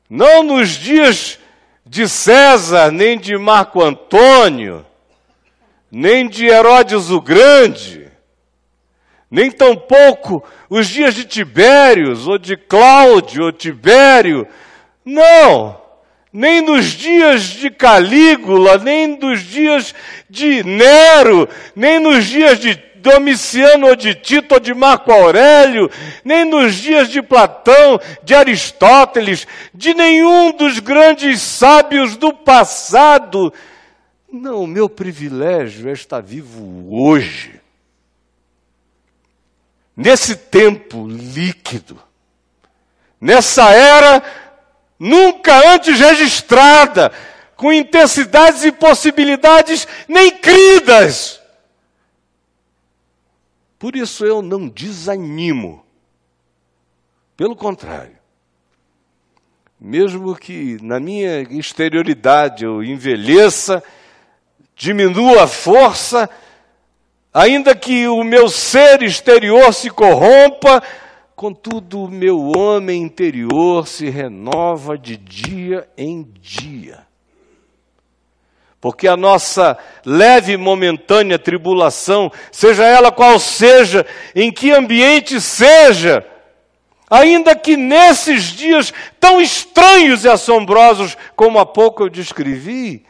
não 0.10 0.44
nos 0.44 0.72
dias 0.72 1.40
de 1.86 2.08
César, 2.08 2.92
nem 2.92 3.18
de 3.18 3.38
Marco 3.38 3.82
Antônio, 3.82 4.86
nem 5.92 6.28
de 6.28 6.46
Herodes 6.46 7.10
o 7.10 7.22
Grande, 7.22 8.12
nem 9.32 9.50
tampouco 9.50 10.44
os 10.70 10.88
dias 10.88 11.16
de 11.16 11.26
Tibérios, 11.26 12.28
ou 12.28 12.38
de 12.38 12.58
Cláudio, 12.58 13.46
ou 13.46 13.52
Tibério. 13.52 14.48
Não! 15.04 15.86
nem 16.36 16.60
nos 16.60 16.88
dias 16.88 17.44
de 17.44 17.70
Calígula, 17.70 18.78
nem 18.78 19.08
nos 19.18 19.40
dias 19.42 19.96
de 20.30 20.66
Nero, 20.66 21.48
nem 21.74 21.98
nos 21.98 22.26
dias 22.26 22.60
de 22.60 22.76
Domiciano 23.06 23.86
ou 23.86 23.96
de 23.96 24.16
Tito 24.16 24.56
ou 24.56 24.60
de 24.60 24.74
Marco 24.74 25.12
Aurélio, 25.12 25.92
nem 26.24 26.44
nos 26.44 26.74
dias 26.74 27.08
de 27.08 27.22
Platão, 27.22 28.00
de 28.24 28.34
Aristóteles, 28.34 29.46
de 29.72 29.94
nenhum 29.94 30.52
dos 30.52 30.80
grandes 30.80 31.40
sábios 31.40 32.18
do 32.18 32.34
passado. 32.34 33.54
Não, 34.32 34.64
o 34.64 34.68
meu 34.68 34.90
privilégio 34.90 35.88
é 35.88 35.94
estar 35.94 36.20
vivo 36.20 36.88
hoje. 36.90 37.62
Nesse 39.96 40.36
tempo 40.36 41.08
líquido, 41.08 42.02
nessa 43.22 43.70
era 43.72 44.24
nunca 45.00 45.76
antes 45.76 46.00
registrada, 46.00 47.12
com 47.56 47.72
intensidades 47.72 48.66
e 48.66 48.72
possibilidades 48.72 49.88
nem 50.08 50.32
cridas. 50.32 51.35
Por 53.86 53.96
isso 53.96 54.26
eu 54.26 54.42
não 54.42 54.68
desanimo. 54.68 55.86
Pelo 57.38 57.56
contrário. 57.56 58.18
Mesmo 59.80 60.36
que 60.36 60.80
na 60.82 61.00
minha 61.00 61.42
exterioridade 61.42 62.66
eu 62.66 62.84
envelheça, 62.84 63.84
diminua 64.76 65.44
a 65.44 65.48
força, 65.48 66.28
ainda 67.32 67.76
que 67.76 68.08
o 68.08 68.24
meu 68.24 68.50
ser 68.50 69.04
exterior 69.04 69.72
se 69.72 69.92
corrompa, 69.92 70.82
Contudo, 71.36 72.06
o 72.06 72.10
meu 72.10 72.54
homem 72.58 73.04
interior 73.04 73.86
se 73.86 74.10
renova 74.10 74.98
de 74.98 75.16
dia 75.16 75.88
em 75.96 76.24
dia. 76.24 77.05
Porque 78.86 79.08
a 79.08 79.18
nossa 79.18 79.76
leve 80.06 80.52
e 80.54 80.58
momentânea 80.58 81.40
tribulação, 81.40 82.32
seja 82.52 82.86
ela 82.86 83.12
qual 83.12 83.40
seja, 83.40 84.06
em 84.36 84.52
que 84.52 84.70
ambiente 84.70 85.42
seja, 85.42 86.24
ainda 87.10 87.56
que 87.56 87.76
nesses 87.76 88.44
dias 88.44 88.94
tão 89.20 89.42
estranhos 89.42 90.24
e 90.24 90.30
assombrosos 90.30 91.18
como 91.36 91.58
há 91.58 91.66
pouco 91.66 92.04
eu 92.04 92.10
descrevi, 92.10 93.04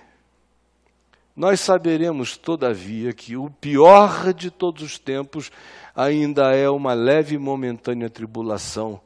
nós 1.35 1.59
saberemos, 1.59 2.37
todavia, 2.37 3.11
que 3.11 3.35
o 3.35 3.49
pior 3.49 4.33
de 4.33 4.49
todos 4.49 4.81
os 4.81 4.97
tempos 4.97 5.51
ainda 5.93 6.55
é 6.55 6.69
uma 6.69 6.93
leve 6.93 7.35
e 7.35 7.37
momentânea 7.37 8.09
tribulação, 8.09 9.01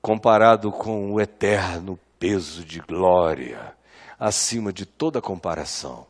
comparado 0.00 0.70
com 0.70 1.14
o 1.14 1.20
eterno 1.20 1.98
peso 2.16 2.64
de 2.64 2.78
glória, 2.78 3.76
acima 4.18 4.72
de 4.72 4.84
toda 4.84 5.20
comparação. 5.20 6.06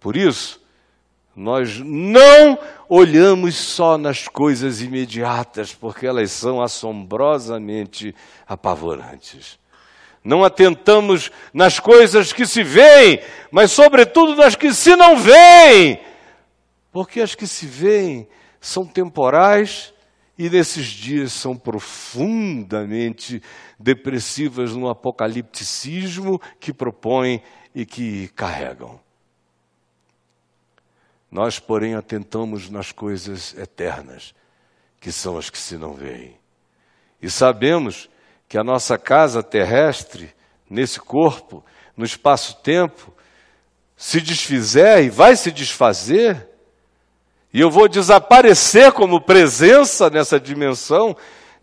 Por 0.00 0.16
isso, 0.16 0.60
nós 1.34 1.78
não 1.78 2.58
olhamos 2.88 3.56
só 3.56 3.98
nas 3.98 4.28
coisas 4.28 4.80
imediatas, 4.80 5.74
porque 5.74 6.06
elas 6.06 6.30
são 6.30 6.62
assombrosamente 6.62 8.14
apavorantes. 8.46 9.58
Não 10.22 10.44
atentamos 10.44 11.30
nas 11.52 11.78
coisas 11.78 12.32
que 12.32 12.46
se 12.46 12.62
veem, 12.62 13.20
mas, 13.50 13.70
sobretudo, 13.72 14.34
nas 14.34 14.56
que 14.56 14.72
se 14.74 14.96
não 14.96 15.16
veem 15.16 16.00
porque 16.96 17.20
as 17.20 17.34
que 17.34 17.46
se 17.46 17.66
veem 17.66 18.26
são 18.58 18.86
temporais 18.86 19.92
e 20.38 20.50
nesses 20.50 20.86
dias 20.86 21.32
são 21.32 21.56
profundamente 21.56 23.42
depressivas 23.78 24.72
no 24.72 24.88
apocalipticismo 24.88 26.40
que 26.60 26.72
propõem 26.72 27.42
e 27.74 27.86
que 27.86 28.28
carregam. 28.28 29.00
Nós, 31.30 31.58
porém, 31.58 31.94
atentamos 31.94 32.70
nas 32.70 32.92
coisas 32.92 33.56
eternas, 33.58 34.34
que 35.00 35.10
são 35.10 35.36
as 35.38 35.50
que 35.50 35.58
se 35.58 35.76
não 35.76 35.94
veem. 35.94 36.38
E 37.20 37.30
sabemos 37.30 38.08
que 38.48 38.58
a 38.58 38.64
nossa 38.64 38.96
casa 38.96 39.42
terrestre, 39.42 40.34
nesse 40.68 41.00
corpo, 41.00 41.64
no 41.96 42.04
espaço-tempo, 42.04 43.12
se 43.96 44.20
desfizer 44.20 45.02
e 45.02 45.10
vai 45.10 45.34
se 45.34 45.50
desfazer, 45.50 46.48
e 47.56 47.60
eu 47.60 47.70
vou 47.70 47.88
desaparecer 47.88 48.92
como 48.92 49.18
presença 49.18 50.10
nessa 50.10 50.38
dimensão, 50.38 51.16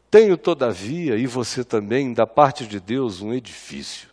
tenho, 0.09 0.35
todavia, 0.35 1.17
e 1.17 1.27
você 1.27 1.63
também, 1.63 2.15
da 2.15 2.25
parte 2.25 2.65
de 2.65 2.79
Deus, 2.79 3.21
um 3.21 3.31
edifício. 3.31 4.09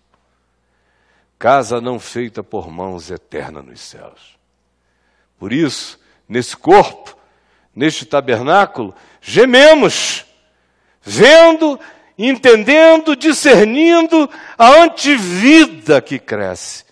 Casa 1.38 1.80
não 1.80 1.98
feita 1.98 2.42
por 2.42 2.70
mãos 2.70 3.10
eterna 3.10 3.62
nos 3.62 3.80
céus. 3.80 4.36
Por 5.38 5.54
isso, 5.54 5.98
nesse 6.28 6.54
corpo, 6.54 7.16
neste 7.74 8.04
tabernáculo, 8.04 8.94
gememos, 9.22 10.26
vendo, 11.00 11.80
entendendo, 12.18 13.16
discernindo 13.16 14.28
a 14.58 14.82
antivida 14.82 16.02
que 16.02 16.18
cresce. 16.18 16.84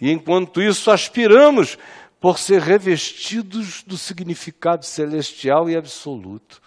E 0.00 0.12
enquanto 0.12 0.62
isso, 0.62 0.92
aspiramos 0.92 1.76
por 2.22 2.38
ser 2.38 2.62
revestidos 2.62 3.82
do 3.82 3.98
significado 3.98 4.86
celestial 4.86 5.68
e 5.68 5.76
absoluto. 5.76 6.62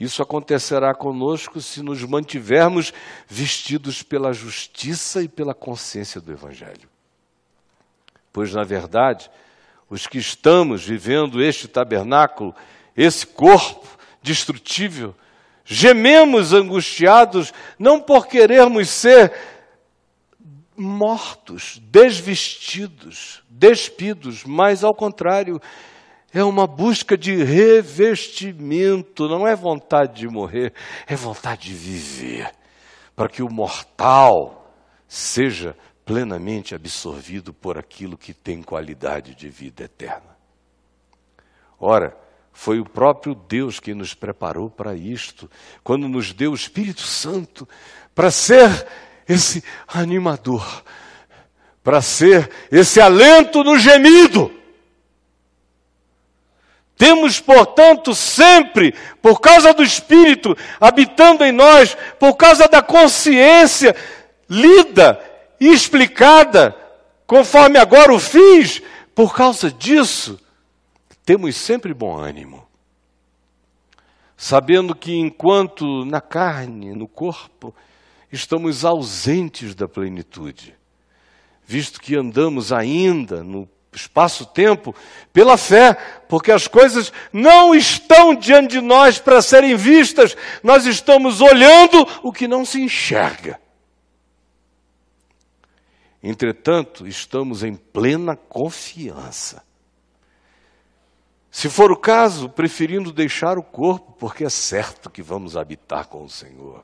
Isso 0.00 0.22
acontecerá 0.22 0.94
conosco 0.94 1.60
se 1.60 1.82
nos 1.82 2.02
mantivermos 2.02 2.94
vestidos 3.28 4.02
pela 4.02 4.32
justiça 4.32 5.22
e 5.22 5.28
pela 5.28 5.52
consciência 5.52 6.18
do 6.18 6.32
Evangelho. 6.32 6.88
Pois, 8.32 8.54
na 8.54 8.64
verdade, 8.64 9.30
os 9.90 10.06
que 10.06 10.16
estamos 10.16 10.82
vivendo 10.82 11.42
este 11.42 11.68
tabernáculo, 11.68 12.54
esse 12.96 13.26
corpo 13.26 13.86
destrutível, 14.22 15.14
gememos 15.62 16.54
angustiados, 16.54 17.52
não 17.78 18.00
por 18.00 18.26
querermos 18.26 18.88
ser 18.88 19.30
mortos, 20.76 21.80
desvestidos, 21.84 23.42
despidos, 23.48 24.44
mas 24.44 24.82
ao 24.82 24.94
contrário, 24.94 25.60
é 26.32 26.42
uma 26.42 26.66
busca 26.66 27.16
de 27.16 27.42
revestimento, 27.42 29.28
não 29.28 29.46
é 29.46 29.54
vontade 29.54 30.20
de 30.20 30.28
morrer, 30.28 30.72
é 31.06 31.14
vontade 31.14 31.68
de 31.68 31.74
viver, 31.74 32.50
para 33.14 33.28
que 33.28 33.42
o 33.42 33.52
mortal 33.52 34.74
seja 35.06 35.76
plenamente 36.04 36.74
absorvido 36.74 37.52
por 37.52 37.78
aquilo 37.78 38.16
que 38.16 38.32
tem 38.32 38.62
qualidade 38.62 39.34
de 39.34 39.48
vida 39.48 39.84
eterna. 39.84 40.36
Ora, 41.78 42.16
foi 42.52 42.80
o 42.80 42.84
próprio 42.84 43.34
Deus 43.34 43.80
que 43.80 43.94
nos 43.94 44.14
preparou 44.14 44.70
para 44.70 44.94
isto, 44.94 45.50
quando 45.82 46.08
nos 46.08 46.32
deu 46.32 46.52
o 46.52 46.54
Espírito 46.54 47.02
Santo 47.02 47.68
para 48.14 48.30
ser 48.30 48.86
esse 49.28 49.62
animador, 49.86 50.82
para 51.82 52.00
ser 52.00 52.50
esse 52.70 53.00
alento 53.00 53.64
no 53.64 53.78
gemido. 53.78 54.52
Temos, 56.96 57.40
portanto, 57.40 58.14
sempre, 58.14 58.94
por 59.20 59.40
causa 59.40 59.74
do 59.74 59.82
Espírito 59.82 60.56
habitando 60.80 61.44
em 61.44 61.50
nós, 61.50 61.96
por 62.18 62.36
causa 62.36 62.68
da 62.68 62.80
consciência 62.80 63.96
lida 64.48 65.20
e 65.58 65.68
explicada, 65.72 66.76
conforme 67.26 67.78
agora 67.78 68.12
o 68.12 68.20
fiz, 68.20 68.82
por 69.14 69.34
causa 69.34 69.70
disso, 69.70 70.38
temos 71.24 71.56
sempre 71.56 71.94
bom 71.94 72.16
ânimo. 72.16 72.66
Sabendo 74.36 74.94
que 74.94 75.14
enquanto 75.14 76.04
na 76.04 76.20
carne, 76.20 76.94
no 76.94 77.06
corpo, 77.06 77.74
estamos 78.32 78.84
ausentes 78.84 79.74
da 79.74 79.86
plenitude, 79.86 80.74
visto 81.64 82.00
que 82.00 82.16
andamos 82.16 82.72
ainda 82.72 83.44
no 83.44 83.68
espaço-tempo 83.92 84.94
pela 85.32 85.58
fé, 85.58 85.94
porque 86.28 86.50
as 86.50 86.66
coisas 86.66 87.12
não 87.30 87.74
estão 87.74 88.34
diante 88.34 88.72
de 88.72 88.80
nós 88.80 89.18
para 89.18 89.42
serem 89.42 89.76
vistas, 89.76 90.34
nós 90.62 90.86
estamos 90.86 91.42
olhando 91.42 92.08
o 92.22 92.32
que 92.32 92.48
não 92.48 92.64
se 92.64 92.80
enxerga. 92.80 93.60
Entretanto, 96.22 97.06
estamos 97.06 97.62
em 97.62 97.74
plena 97.74 98.36
confiança. 98.36 99.62
Se 101.50 101.68
for 101.68 101.92
o 101.92 101.96
caso, 101.96 102.48
preferindo 102.48 103.12
deixar 103.12 103.58
o 103.58 103.62
corpo, 103.62 104.12
porque 104.12 104.44
é 104.44 104.48
certo 104.48 105.10
que 105.10 105.20
vamos 105.20 105.54
habitar 105.54 106.06
com 106.06 106.24
o 106.24 106.30
Senhor. 106.30 106.82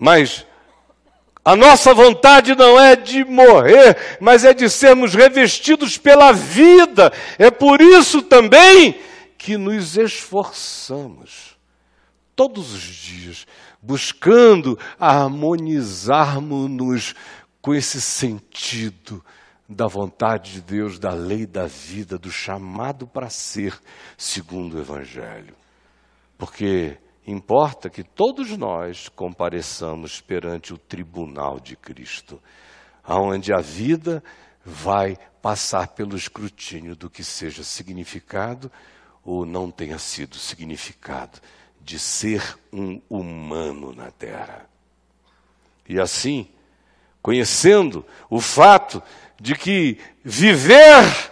Mas 0.00 0.44
a 1.44 1.54
nossa 1.54 1.92
vontade 1.92 2.54
não 2.54 2.80
é 2.80 2.96
de 2.96 3.22
morrer, 3.22 4.16
mas 4.18 4.46
é 4.46 4.54
de 4.54 4.70
sermos 4.70 5.14
revestidos 5.14 5.98
pela 5.98 6.32
vida. 6.32 7.12
É 7.38 7.50
por 7.50 7.82
isso 7.82 8.22
também 8.22 8.98
que 9.36 9.58
nos 9.58 9.98
esforçamos 9.98 11.54
todos 12.34 12.72
os 12.72 12.82
dias, 12.82 13.46
buscando 13.82 14.78
harmonizarmos-nos 14.98 17.14
com 17.60 17.74
esse 17.74 18.00
sentido 18.00 19.22
da 19.68 19.86
vontade 19.86 20.52
de 20.52 20.62
Deus, 20.62 20.98
da 20.98 21.12
lei 21.12 21.44
da 21.46 21.66
vida, 21.66 22.18
do 22.18 22.30
chamado 22.30 23.06
para 23.06 23.28
ser 23.28 23.78
segundo 24.16 24.78
o 24.78 24.80
Evangelho. 24.80 25.54
Porque 26.38 26.96
Importa 27.26 27.90
que 27.90 28.02
todos 28.02 28.56
nós 28.56 29.08
compareçamos 29.08 30.20
perante 30.20 30.72
o 30.72 30.78
tribunal 30.78 31.60
de 31.60 31.76
Cristo, 31.76 32.42
aonde 33.04 33.52
a 33.52 33.60
vida 33.60 34.22
vai 34.64 35.18
passar 35.40 35.88
pelo 35.88 36.16
escrutínio 36.16 36.94
do 36.94 37.08
que 37.08 37.24
seja 37.24 37.62
significado 37.62 38.70
ou 39.24 39.46
não 39.46 39.70
tenha 39.70 39.98
sido 39.98 40.36
significado 40.36 41.40
de 41.80 41.98
ser 41.98 42.58
um 42.72 43.00
humano 43.08 43.94
na 43.94 44.10
terra. 44.10 44.66
E 45.88 46.00
assim, 46.00 46.48
conhecendo 47.22 48.04
o 48.28 48.40
fato 48.40 49.02
de 49.40 49.54
que 49.54 49.98
viver 50.24 51.30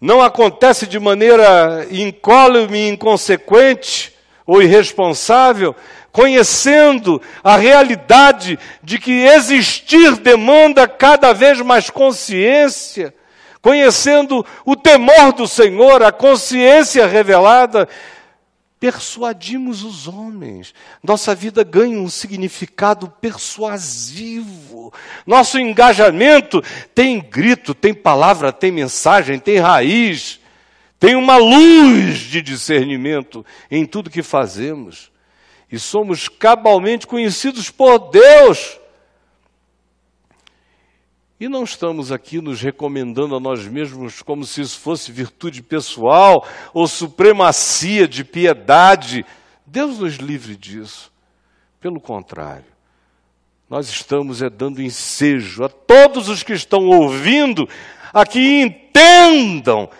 não 0.00 0.20
acontece 0.20 0.86
de 0.86 0.98
maneira 0.98 1.86
incólume 1.90 2.78
e 2.78 2.88
inconsequente, 2.88 4.13
ou 4.46 4.62
irresponsável, 4.62 5.74
conhecendo 6.12 7.20
a 7.42 7.56
realidade 7.56 8.58
de 8.82 8.98
que 8.98 9.24
existir 9.26 10.16
demanda 10.16 10.86
cada 10.86 11.32
vez 11.32 11.60
mais 11.60 11.90
consciência, 11.90 13.14
conhecendo 13.60 14.44
o 14.64 14.76
temor 14.76 15.32
do 15.32 15.48
Senhor, 15.48 16.02
a 16.02 16.12
consciência 16.12 17.06
revelada, 17.06 17.88
persuadimos 18.78 19.82
os 19.82 20.06
homens. 20.06 20.74
Nossa 21.02 21.34
vida 21.34 21.64
ganha 21.64 21.98
um 21.98 22.10
significado 22.10 23.08
persuasivo. 23.08 24.92
Nosso 25.26 25.58
engajamento 25.58 26.62
tem 26.94 27.18
grito, 27.18 27.74
tem 27.74 27.94
palavra, 27.94 28.52
tem 28.52 28.70
mensagem, 28.70 29.38
tem 29.38 29.58
raiz. 29.58 30.38
Tem 30.98 31.16
uma 31.16 31.36
luz 31.36 32.20
de 32.20 32.40
discernimento 32.40 33.44
em 33.70 33.84
tudo 33.84 34.10
que 34.10 34.22
fazemos. 34.22 35.12
E 35.70 35.78
somos 35.78 36.28
cabalmente 36.28 37.06
conhecidos 37.06 37.70
por 37.70 38.10
Deus. 38.10 38.78
E 41.38 41.48
não 41.48 41.64
estamos 41.64 42.12
aqui 42.12 42.40
nos 42.40 42.60
recomendando 42.60 43.34
a 43.34 43.40
nós 43.40 43.66
mesmos 43.66 44.22
como 44.22 44.44
se 44.44 44.60
isso 44.60 44.78
fosse 44.78 45.10
virtude 45.10 45.62
pessoal 45.62 46.46
ou 46.72 46.86
supremacia 46.86 48.06
de 48.06 48.24
piedade. 48.24 49.26
Deus 49.66 49.98
nos 49.98 50.14
livre 50.14 50.56
disso. 50.56 51.12
Pelo 51.80 52.00
contrário, 52.00 52.64
nós 53.68 53.88
estamos 53.88 54.40
é 54.40 54.48
dando 54.48 54.80
ensejo 54.80 55.64
a 55.64 55.68
todos 55.68 56.28
os 56.28 56.42
que 56.42 56.52
estão 56.52 56.86
ouvindo 56.86 57.68
a 58.12 58.24
que 58.24 58.62
entendam 58.62 59.90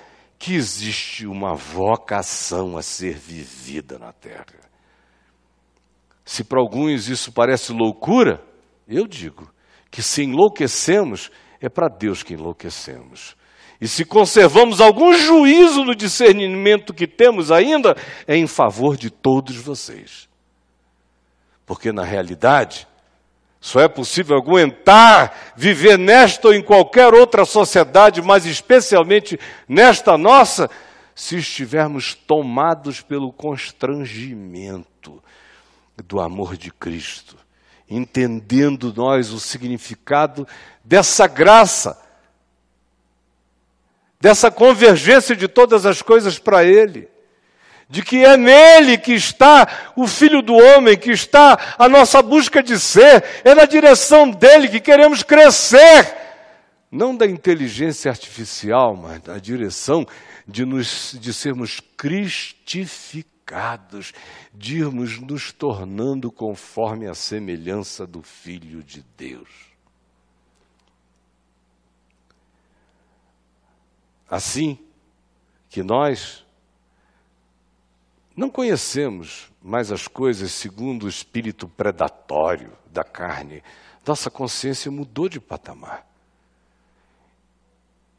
que 0.44 0.54
existe 0.54 1.26
uma 1.26 1.54
vocação 1.54 2.76
a 2.76 2.82
ser 2.82 3.16
vivida 3.16 3.98
na 3.98 4.12
terra. 4.12 4.44
Se 6.22 6.44
para 6.44 6.60
alguns 6.60 7.08
isso 7.08 7.32
parece 7.32 7.72
loucura, 7.72 8.44
eu 8.86 9.06
digo 9.06 9.50
que 9.90 10.02
se 10.02 10.22
enlouquecemos, 10.22 11.30
é 11.62 11.70
para 11.70 11.88
Deus 11.88 12.22
que 12.22 12.34
enlouquecemos. 12.34 13.34
E 13.80 13.88
se 13.88 14.04
conservamos 14.04 14.82
algum 14.82 15.14
juízo 15.14 15.82
no 15.82 15.94
discernimento 15.94 16.92
que 16.92 17.06
temos 17.06 17.50
ainda, 17.50 17.96
é 18.26 18.36
em 18.36 18.46
favor 18.46 18.98
de 18.98 19.08
todos 19.08 19.56
vocês. 19.56 20.28
Porque 21.64 21.90
na 21.90 22.04
realidade, 22.04 22.86
só 23.64 23.80
é 23.80 23.88
possível 23.88 24.36
aguentar 24.36 25.54
viver 25.56 25.98
nesta 25.98 26.48
ou 26.48 26.54
em 26.54 26.62
qualquer 26.62 27.14
outra 27.14 27.46
sociedade, 27.46 28.20
mas 28.20 28.44
especialmente 28.44 29.40
nesta 29.66 30.18
nossa, 30.18 30.68
se 31.14 31.38
estivermos 31.38 32.12
tomados 32.14 33.00
pelo 33.00 33.32
constrangimento 33.32 35.22
do 36.06 36.20
amor 36.20 36.58
de 36.58 36.70
Cristo, 36.70 37.38
entendendo 37.88 38.92
nós 38.94 39.30
o 39.30 39.40
significado 39.40 40.46
dessa 40.84 41.26
graça, 41.26 41.98
dessa 44.20 44.50
convergência 44.50 45.34
de 45.34 45.48
todas 45.48 45.86
as 45.86 46.02
coisas 46.02 46.38
para 46.38 46.62
Ele 46.64 47.08
de 47.88 48.02
que 48.02 48.24
é 48.24 48.36
nele 48.36 48.98
que 48.98 49.12
está 49.12 49.92
o 49.94 50.06
Filho 50.06 50.42
do 50.42 50.54
Homem, 50.54 50.96
que 50.96 51.10
está 51.10 51.76
a 51.78 51.88
nossa 51.88 52.22
busca 52.22 52.62
de 52.62 52.78
ser, 52.78 53.24
é 53.44 53.54
na 53.54 53.64
direção 53.64 54.30
dele 54.30 54.68
que 54.68 54.80
queremos 54.80 55.22
crescer. 55.22 56.22
Não 56.90 57.16
da 57.16 57.26
inteligência 57.26 58.10
artificial, 58.10 58.96
mas 58.96 59.22
na 59.24 59.38
direção 59.38 60.06
de, 60.46 60.64
nos, 60.64 61.16
de 61.20 61.34
sermos 61.34 61.80
cristificados, 61.96 64.12
de 64.52 64.78
irmos 64.78 65.18
nos 65.18 65.50
tornando 65.52 66.30
conforme 66.30 67.06
a 67.06 67.14
semelhança 67.14 68.06
do 68.06 68.22
Filho 68.22 68.82
de 68.82 69.04
Deus. 69.16 69.48
Assim 74.28 74.78
que 75.68 75.82
nós 75.82 76.43
não 78.36 78.50
conhecemos 78.50 79.50
mais 79.62 79.92
as 79.92 80.08
coisas 80.08 80.52
segundo 80.52 81.04
o 81.04 81.08
espírito 81.08 81.68
predatório 81.68 82.72
da 82.86 83.04
carne. 83.04 83.62
Nossa 84.06 84.30
consciência 84.30 84.90
mudou 84.90 85.28
de 85.28 85.40
patamar. 85.40 86.06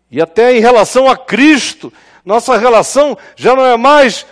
E 0.10 0.22
até 0.22 0.56
em 0.56 0.62
relação 0.62 1.10
a 1.10 1.18
Cristo, 1.18 1.92
nossa 2.24 2.58
relação 2.58 3.18
já 3.36 3.56
não 3.56 3.66
é 3.66 3.76
mais 3.78 4.26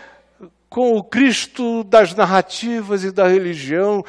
com 0.70 0.98
o 0.98 1.04
Cristo 1.04 1.84
das 1.84 2.16
narrativas 2.16 3.04
e 3.04 3.12
da 3.12 3.28
religião, 3.28 4.04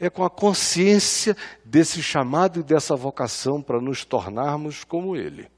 é 0.00 0.08
com 0.08 0.24
a 0.24 0.30
consciência 0.30 1.36
desse 1.64 2.02
chamado 2.02 2.60
e 2.60 2.62
dessa 2.62 2.96
vocação 2.96 3.60
para 3.60 3.80
nos 3.80 4.04
tornarmos 4.04 4.82
como 4.82 5.14
Ele. 5.14 5.48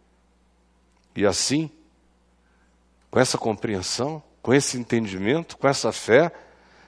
E 1.15 1.25
assim, 1.25 1.71
com 3.11 3.21
essa 3.21 3.39
compreensão, 3.39 4.23
com 4.43 4.53
esse 4.53 4.77
entendimento, 4.77 5.57
com 5.57 5.69
essa 5.69 5.93
fé, 5.93 6.33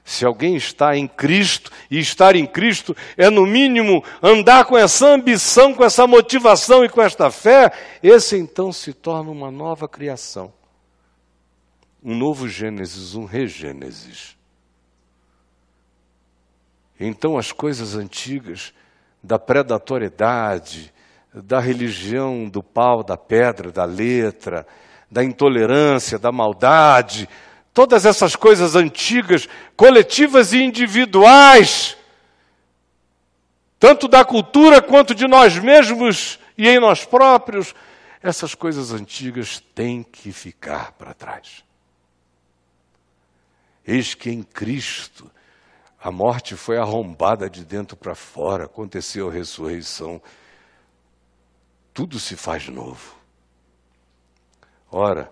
se 0.05 0.27
alguém 0.27 0.55
está 0.55 0.95
em 0.95 1.09
Cristo, 1.09 1.71
e 1.91 1.99
estar 1.99 2.37
em 2.37 2.47
Cristo 2.47 2.95
é, 3.17 3.31
no 3.31 3.47
mínimo, 3.47 4.05
andar 4.23 4.67
com 4.67 4.77
essa 4.77 5.07
ambição, 5.07 5.73
com 5.73 5.83
essa 5.83 6.07
motivação 6.07 6.85
e 6.85 6.89
com 6.91 7.01
esta 7.01 7.31
fé, 7.31 7.73
esse 8.03 8.37
então 8.37 8.71
se 8.71 8.93
torna 8.93 9.31
uma 9.31 9.51
nova 9.51 9.89
criação. 9.89 10.53
Um 12.03 12.15
novo 12.15 12.47
Gênesis, 12.47 13.15
um 13.15 13.25
regênesis. 13.25 14.37
Então 17.01 17.39
as 17.39 17.51
coisas 17.51 17.95
antigas 17.97 18.75
da 19.23 19.39
predatoriedade, 19.39 20.93
da 21.33 21.59
religião 21.59 22.47
do 22.47 22.63
pau, 22.63 23.03
da 23.03 23.17
pedra, 23.17 23.73
da 23.73 23.87
letra, 23.87 24.67
da 25.15 25.23
intolerância, 25.23 26.19
da 26.19 26.33
maldade, 26.33 27.29
todas 27.73 28.05
essas 28.05 28.35
coisas 28.35 28.75
antigas, 28.75 29.49
coletivas 29.77 30.53
e 30.53 30.61
individuais, 30.61 31.97
tanto 33.79 34.09
da 34.09 34.25
cultura 34.25 34.83
quanto 34.83 35.15
de 35.15 35.29
nós 35.29 35.57
mesmos 35.57 36.41
e 36.59 36.69
em 36.69 36.81
nós 36.81 37.05
próprios, 37.05 37.77
essas 38.21 38.57
coisas 38.57 38.91
antigas 38.91 39.62
têm 39.73 40.03
que 40.03 40.33
ficar 40.33 40.91
para 40.93 41.15
trás. 41.15 41.62
Eis 43.87 44.15
que 44.15 44.31
em 44.31 44.43
Cristo 44.43 45.31
a 46.03 46.11
morte 46.11 46.57
foi 46.57 46.77
arrombada 46.77 47.49
de 47.49 47.65
dentro 47.65 47.97
para 47.97 48.17
fora, 48.17 48.65
aconteceu 48.65 49.29
a 49.29 49.33
ressurreição. 49.33 50.21
Tudo 51.93 52.19
se 52.19 52.35
faz 52.35 52.69
novo. 52.69 53.24
Ora, 54.97 55.29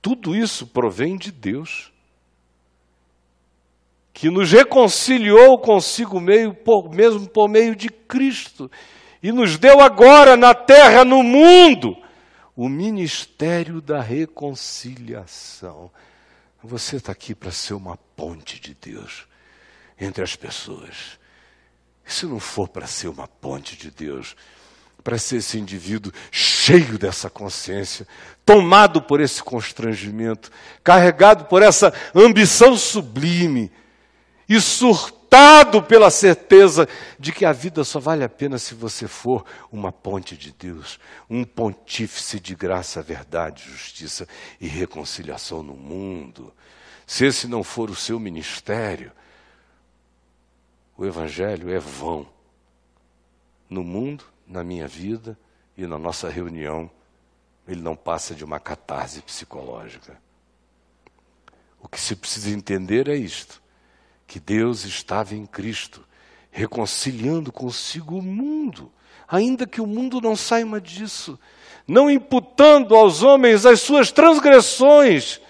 tudo 0.00 0.34
isso 0.34 0.66
provém 0.66 1.18
de 1.18 1.30
Deus, 1.30 1.92
que 4.10 4.30
nos 4.30 4.50
reconciliou 4.50 5.58
consigo 5.58 6.18
meio, 6.18 6.54
por, 6.54 6.88
mesmo 6.88 7.28
por 7.28 7.46
meio 7.46 7.76
de 7.76 7.90
Cristo, 7.90 8.70
e 9.22 9.30
nos 9.30 9.58
deu 9.58 9.82
agora 9.82 10.34
na 10.34 10.54
terra, 10.54 11.04
no 11.04 11.22
mundo, 11.22 11.94
o 12.56 12.70
ministério 12.70 13.82
da 13.82 14.00
reconciliação. 14.00 15.90
Você 16.62 16.96
está 16.96 17.12
aqui 17.12 17.34
para 17.34 17.50
ser 17.50 17.74
uma 17.74 17.98
ponte 18.16 18.58
de 18.58 18.72
Deus 18.72 19.26
entre 20.00 20.24
as 20.24 20.34
pessoas. 20.34 21.18
Se 22.06 22.24
não 22.24 22.40
for 22.40 22.66
para 22.66 22.86
ser 22.86 23.08
uma 23.08 23.28
ponte 23.28 23.76
de 23.76 23.90
Deus, 23.90 24.34
para 25.02 25.18
ser 25.18 25.36
esse 25.36 25.58
indivíduo 25.58 26.12
cheio 26.30 26.98
dessa 26.98 27.28
consciência, 27.28 28.06
tomado 28.44 29.02
por 29.02 29.20
esse 29.20 29.42
constrangimento, 29.42 30.50
carregado 30.82 31.46
por 31.46 31.62
essa 31.62 31.92
ambição 32.14 32.76
sublime 32.76 33.70
e 34.48 34.60
surtado 34.60 35.82
pela 35.82 36.10
certeza 36.10 36.88
de 37.18 37.32
que 37.32 37.44
a 37.44 37.52
vida 37.52 37.84
só 37.84 37.98
vale 37.98 38.22
a 38.22 38.28
pena 38.28 38.58
se 38.58 38.74
você 38.74 39.08
for 39.08 39.44
uma 39.70 39.90
ponte 39.90 40.36
de 40.36 40.52
Deus, 40.52 41.00
um 41.28 41.42
pontífice 41.44 42.38
de 42.38 42.54
graça, 42.54 43.02
verdade, 43.02 43.64
justiça 43.64 44.28
e 44.60 44.66
reconciliação 44.66 45.62
no 45.62 45.74
mundo. 45.74 46.52
Se 47.06 47.24
esse 47.24 47.48
não 47.48 47.64
for 47.64 47.90
o 47.90 47.96
seu 47.96 48.20
ministério, 48.20 49.10
o 50.96 51.04
Evangelho 51.04 51.70
é 51.70 51.78
vão. 51.78 52.28
No 53.68 53.82
mundo, 53.82 54.24
na 54.46 54.62
minha 54.62 54.86
vida 54.86 55.38
e 55.76 55.86
na 55.86 55.98
nossa 55.98 56.28
reunião, 56.28 56.90
ele 57.66 57.80
não 57.80 57.96
passa 57.96 58.34
de 58.34 58.44
uma 58.44 58.58
catarse 58.58 59.22
psicológica. 59.22 60.20
O 61.80 61.88
que 61.88 62.00
se 62.00 62.14
precisa 62.14 62.50
entender 62.50 63.08
é 63.08 63.16
isto: 63.16 63.62
que 64.26 64.38
Deus 64.38 64.84
estava 64.84 65.34
em 65.34 65.46
Cristo, 65.46 66.04
reconciliando 66.50 67.52
consigo 67.52 68.18
o 68.18 68.22
mundo, 68.22 68.92
ainda 69.26 69.66
que 69.66 69.80
o 69.80 69.86
mundo 69.86 70.20
não 70.20 70.36
saiba 70.36 70.80
disso, 70.80 71.38
não 71.86 72.10
imputando 72.10 72.94
aos 72.94 73.22
homens 73.22 73.66
as 73.66 73.80
suas 73.80 74.12
transgressões, 74.12 75.40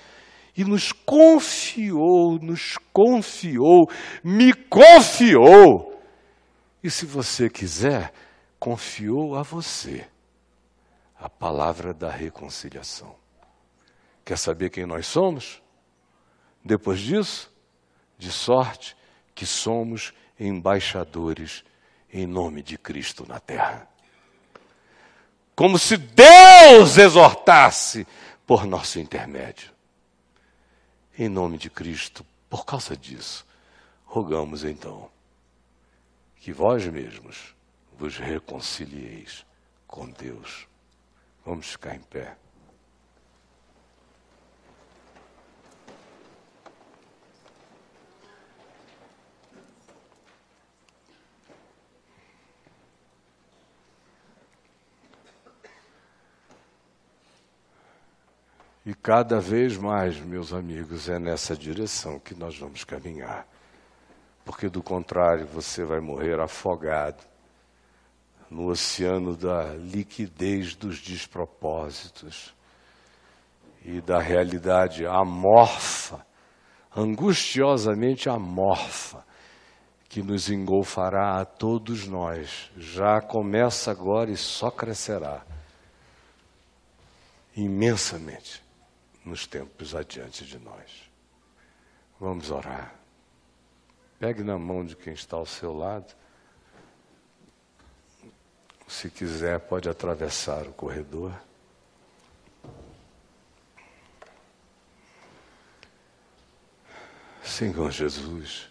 e 0.56 0.64
nos 0.64 0.92
confiou, 0.92 2.38
nos 2.38 2.76
confiou, 2.92 3.88
me 4.22 4.52
confiou. 4.52 5.92
E 6.82 6.90
se 6.90 7.06
você 7.06 7.48
quiser, 7.48 8.12
confiou 8.62 9.34
a 9.34 9.42
você 9.42 10.06
a 11.18 11.28
palavra 11.28 11.92
da 11.92 12.08
reconciliação. 12.08 13.16
Quer 14.24 14.38
saber 14.38 14.70
quem 14.70 14.86
nós 14.86 15.04
somos? 15.04 15.60
Depois 16.64 17.00
disso, 17.00 17.52
de 18.16 18.30
sorte 18.30 18.96
que 19.34 19.44
somos 19.44 20.14
embaixadores 20.38 21.64
em 22.12 22.24
nome 22.24 22.62
de 22.62 22.78
Cristo 22.78 23.26
na 23.26 23.40
terra. 23.40 23.88
Como 25.56 25.76
se 25.76 25.96
Deus 25.96 26.98
exortasse 26.98 28.06
por 28.46 28.64
nosso 28.64 29.00
intermédio. 29.00 29.72
Em 31.18 31.28
nome 31.28 31.58
de 31.58 31.68
Cristo, 31.68 32.24
por 32.48 32.64
causa 32.64 32.96
disso, 32.96 33.44
rogamos 34.04 34.62
então 34.62 35.10
que 36.36 36.52
vós 36.52 36.86
mesmos 36.86 37.56
vos 38.02 38.18
reconcilieis 38.18 39.46
com 39.86 40.10
Deus. 40.10 40.66
Vamos 41.46 41.70
ficar 41.70 41.94
em 41.94 42.00
pé. 42.00 42.36
E 58.84 58.92
cada 58.96 59.38
vez 59.38 59.76
mais, 59.76 60.18
meus 60.18 60.52
amigos, 60.52 61.08
é 61.08 61.20
nessa 61.20 61.56
direção 61.56 62.18
que 62.18 62.34
nós 62.34 62.58
vamos 62.58 62.82
caminhar. 62.82 63.46
Porque 64.44 64.68
do 64.68 64.82
contrário, 64.82 65.46
você 65.46 65.84
vai 65.84 66.00
morrer 66.00 66.40
afogado 66.40 67.31
no 68.52 68.68
oceano 68.68 69.34
da 69.34 69.74
liquidez 69.74 70.74
dos 70.74 70.98
despropósitos 70.98 72.54
e 73.82 73.98
da 74.02 74.20
realidade 74.20 75.06
amorfa, 75.06 76.24
angustiosamente 76.94 78.28
amorfa, 78.28 79.24
que 80.06 80.22
nos 80.22 80.50
engolfará 80.50 81.40
a 81.40 81.46
todos 81.46 82.06
nós. 82.06 82.70
Já 82.76 83.22
começa 83.22 83.90
agora 83.90 84.30
e 84.30 84.36
só 84.36 84.70
crescerá 84.70 85.42
imensamente 87.56 88.62
nos 89.24 89.46
tempos 89.46 89.94
adiante 89.94 90.44
de 90.44 90.58
nós. 90.58 91.10
Vamos 92.20 92.50
orar. 92.50 92.94
Pegue 94.18 94.42
na 94.42 94.58
mão 94.58 94.84
de 94.84 94.94
quem 94.94 95.14
está 95.14 95.38
ao 95.38 95.46
seu 95.46 95.72
lado. 95.72 96.14
Se 98.92 99.08
quiser, 99.08 99.58
pode 99.58 99.88
atravessar 99.88 100.68
o 100.68 100.72
corredor. 100.72 101.32
Senhor 107.42 107.90
Jesus, 107.90 108.68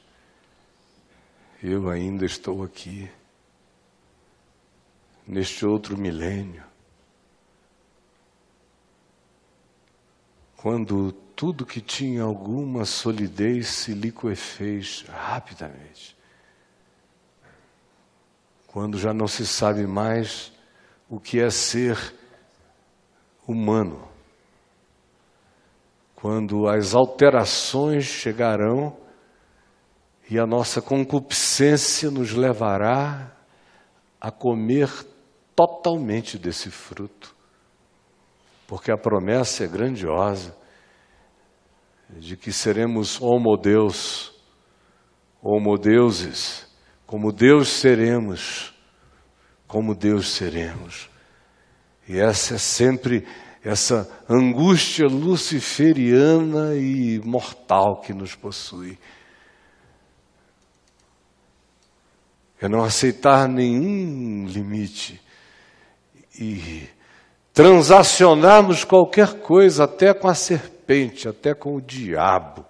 eu 1.61 1.89
ainda 1.89 2.24
estou 2.24 2.63
aqui, 2.63 3.11
neste 5.28 5.65
outro 5.65 5.97
milênio, 5.97 6.63
quando 10.55 11.11
tudo 11.36 11.65
que 11.65 11.82
tinha 11.82 12.22
alguma 12.22 12.86
solidez 12.86 13.69
se 13.69 13.93
liquefez 13.93 15.03
rapidamente. 15.09 16.15
Quando 18.72 18.97
já 18.97 19.13
não 19.13 19.28
se 19.28 19.45
sabe 19.45 19.86
mais 19.86 20.51
o 21.09 21.19
que 21.19 21.39
é 21.39 21.49
ser 21.49 21.97
humano. 23.47 24.07
Quando 26.15 26.67
as 26.67 26.93
alterações 26.95 28.05
chegarão 28.05 28.95
e 30.30 30.39
a 30.39 30.45
nossa 30.45 30.82
concupiscência 30.82 32.09
nos 32.09 32.32
levará 32.32 33.36
a 34.19 34.32
comer 34.32 34.89
totalmente 35.55 36.38
desse 36.38 36.69
fruto 36.69 37.36
porque 38.72 38.89
a 38.89 38.97
promessa 38.97 39.65
é 39.65 39.67
grandiosa 39.67 40.55
de 42.09 42.38
que 42.38 42.53
seremos 42.53 43.22
homodeus, 43.22 44.34
homodeuses, 45.41 46.70
Como 47.12 47.34
Deus 47.34 47.68
seremos, 47.68 48.74
como 49.68 49.93
Deus 49.93 50.30
seremos. 50.30 51.09
E 52.07 52.18
essa 52.18 52.55
é 52.55 52.57
sempre 52.57 53.28
essa 53.62 54.09
angústia 54.30 55.07
luciferiana 55.07 56.74
e 56.74 57.20
mortal 57.20 57.99
que 57.99 58.14
nos 58.14 58.34
possui. 58.34 58.97
É 62.62 62.70
não 62.70 62.82
aceitar 62.82 63.45
nenhum 63.45 64.45
limite 64.45 65.22
e 66.39 66.88
transacionarmos 67.53 68.86
qualquer 68.86 69.41
coisa, 69.41 69.84
até 69.84 70.14
com 70.14 70.30
a 70.30 70.34
serpente, 70.34 71.28
até 71.28 71.53
com 71.53 71.76
o 71.76 71.82
diabo, 71.82 72.66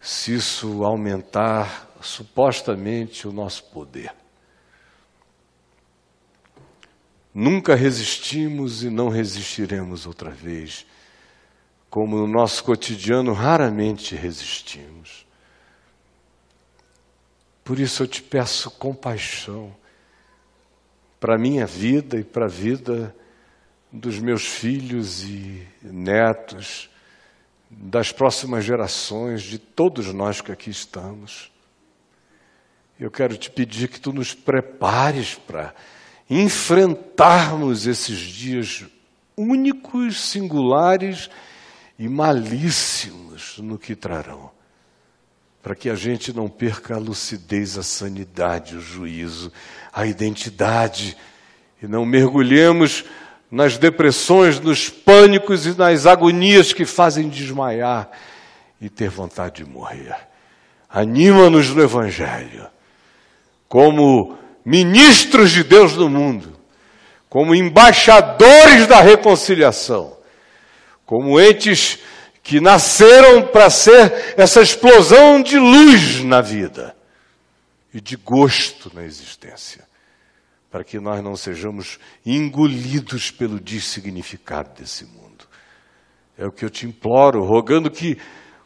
se 0.00 0.32
isso 0.32 0.84
aumentar 0.84 1.91
supostamente 2.02 3.26
o 3.26 3.32
nosso 3.32 3.64
poder. 3.64 4.14
Nunca 7.34 7.74
resistimos 7.74 8.82
e 8.82 8.90
não 8.90 9.08
resistiremos 9.08 10.06
outra 10.06 10.30
vez, 10.30 10.86
como 11.88 12.16
no 12.16 12.26
nosso 12.26 12.62
cotidiano 12.62 13.32
raramente 13.32 14.14
resistimos. 14.14 15.26
Por 17.64 17.78
isso 17.78 18.02
eu 18.02 18.06
te 18.06 18.22
peço 18.22 18.70
compaixão 18.72 19.74
para 21.18 21.36
a 21.36 21.38
minha 21.38 21.64
vida 21.64 22.18
e 22.18 22.24
para 22.24 22.46
a 22.46 22.48
vida 22.48 23.14
dos 23.90 24.18
meus 24.18 24.46
filhos 24.46 25.22
e 25.22 25.66
netos, 25.82 26.90
das 27.70 28.10
próximas 28.10 28.64
gerações, 28.64 29.42
de 29.42 29.58
todos 29.58 30.12
nós 30.12 30.40
que 30.40 30.50
aqui 30.50 30.70
estamos. 30.70 31.50
Eu 33.02 33.10
quero 33.10 33.36
te 33.36 33.50
pedir 33.50 33.88
que 33.88 33.98
tu 33.98 34.12
nos 34.12 34.32
prepares 34.32 35.34
para 35.34 35.74
enfrentarmos 36.30 37.84
esses 37.84 38.16
dias 38.16 38.84
únicos, 39.36 40.20
singulares 40.20 41.28
e 41.98 42.08
malíssimos 42.08 43.58
no 43.58 43.76
que 43.76 43.96
trarão, 43.96 44.52
para 45.60 45.74
que 45.74 45.90
a 45.90 45.96
gente 45.96 46.32
não 46.32 46.48
perca 46.48 46.94
a 46.94 46.98
lucidez, 46.98 47.76
a 47.76 47.82
sanidade, 47.82 48.76
o 48.76 48.80
juízo, 48.80 49.52
a 49.92 50.06
identidade 50.06 51.16
e 51.82 51.88
não 51.88 52.06
mergulhemos 52.06 53.04
nas 53.50 53.78
depressões, 53.78 54.60
nos 54.60 54.88
pânicos 54.88 55.66
e 55.66 55.76
nas 55.76 56.06
agonias 56.06 56.72
que 56.72 56.84
fazem 56.84 57.28
desmaiar 57.28 58.08
e 58.80 58.88
ter 58.88 59.10
vontade 59.10 59.64
de 59.64 59.68
morrer. 59.68 60.14
Anima-nos 60.88 61.70
no 61.70 61.82
Evangelho, 61.82 62.70
como 63.72 64.36
ministros 64.62 65.50
de 65.50 65.64
Deus 65.64 65.96
no 65.96 66.06
mundo, 66.06 66.52
como 67.26 67.54
embaixadores 67.54 68.86
da 68.86 69.00
reconciliação, 69.00 70.14
como 71.06 71.40
entes 71.40 71.98
que 72.42 72.60
nasceram 72.60 73.46
para 73.46 73.70
ser 73.70 74.34
essa 74.36 74.60
explosão 74.60 75.42
de 75.42 75.58
luz 75.58 76.22
na 76.22 76.42
vida 76.42 76.94
e 77.94 77.98
de 77.98 78.14
gosto 78.14 78.94
na 78.94 79.04
existência 79.04 79.88
para 80.70 80.84
que 80.84 81.00
nós 81.00 81.24
não 81.24 81.34
sejamos 81.34 81.98
engolidos 82.26 83.30
pelo 83.30 83.58
dessignificado 83.58 84.78
desse 84.78 85.06
mundo. 85.06 85.46
É 86.36 86.44
o 86.46 86.52
que 86.52 86.66
eu 86.66 86.68
te 86.68 86.84
imploro, 86.86 87.42
rogando 87.42 87.90
que 87.90 88.18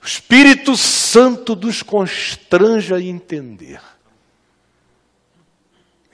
o 0.03 0.05
Espírito 0.05 0.77
Santo 0.77 1.55
nos 1.55 1.81
constranja 1.81 2.97
a 2.97 3.01
entender. 3.01 3.81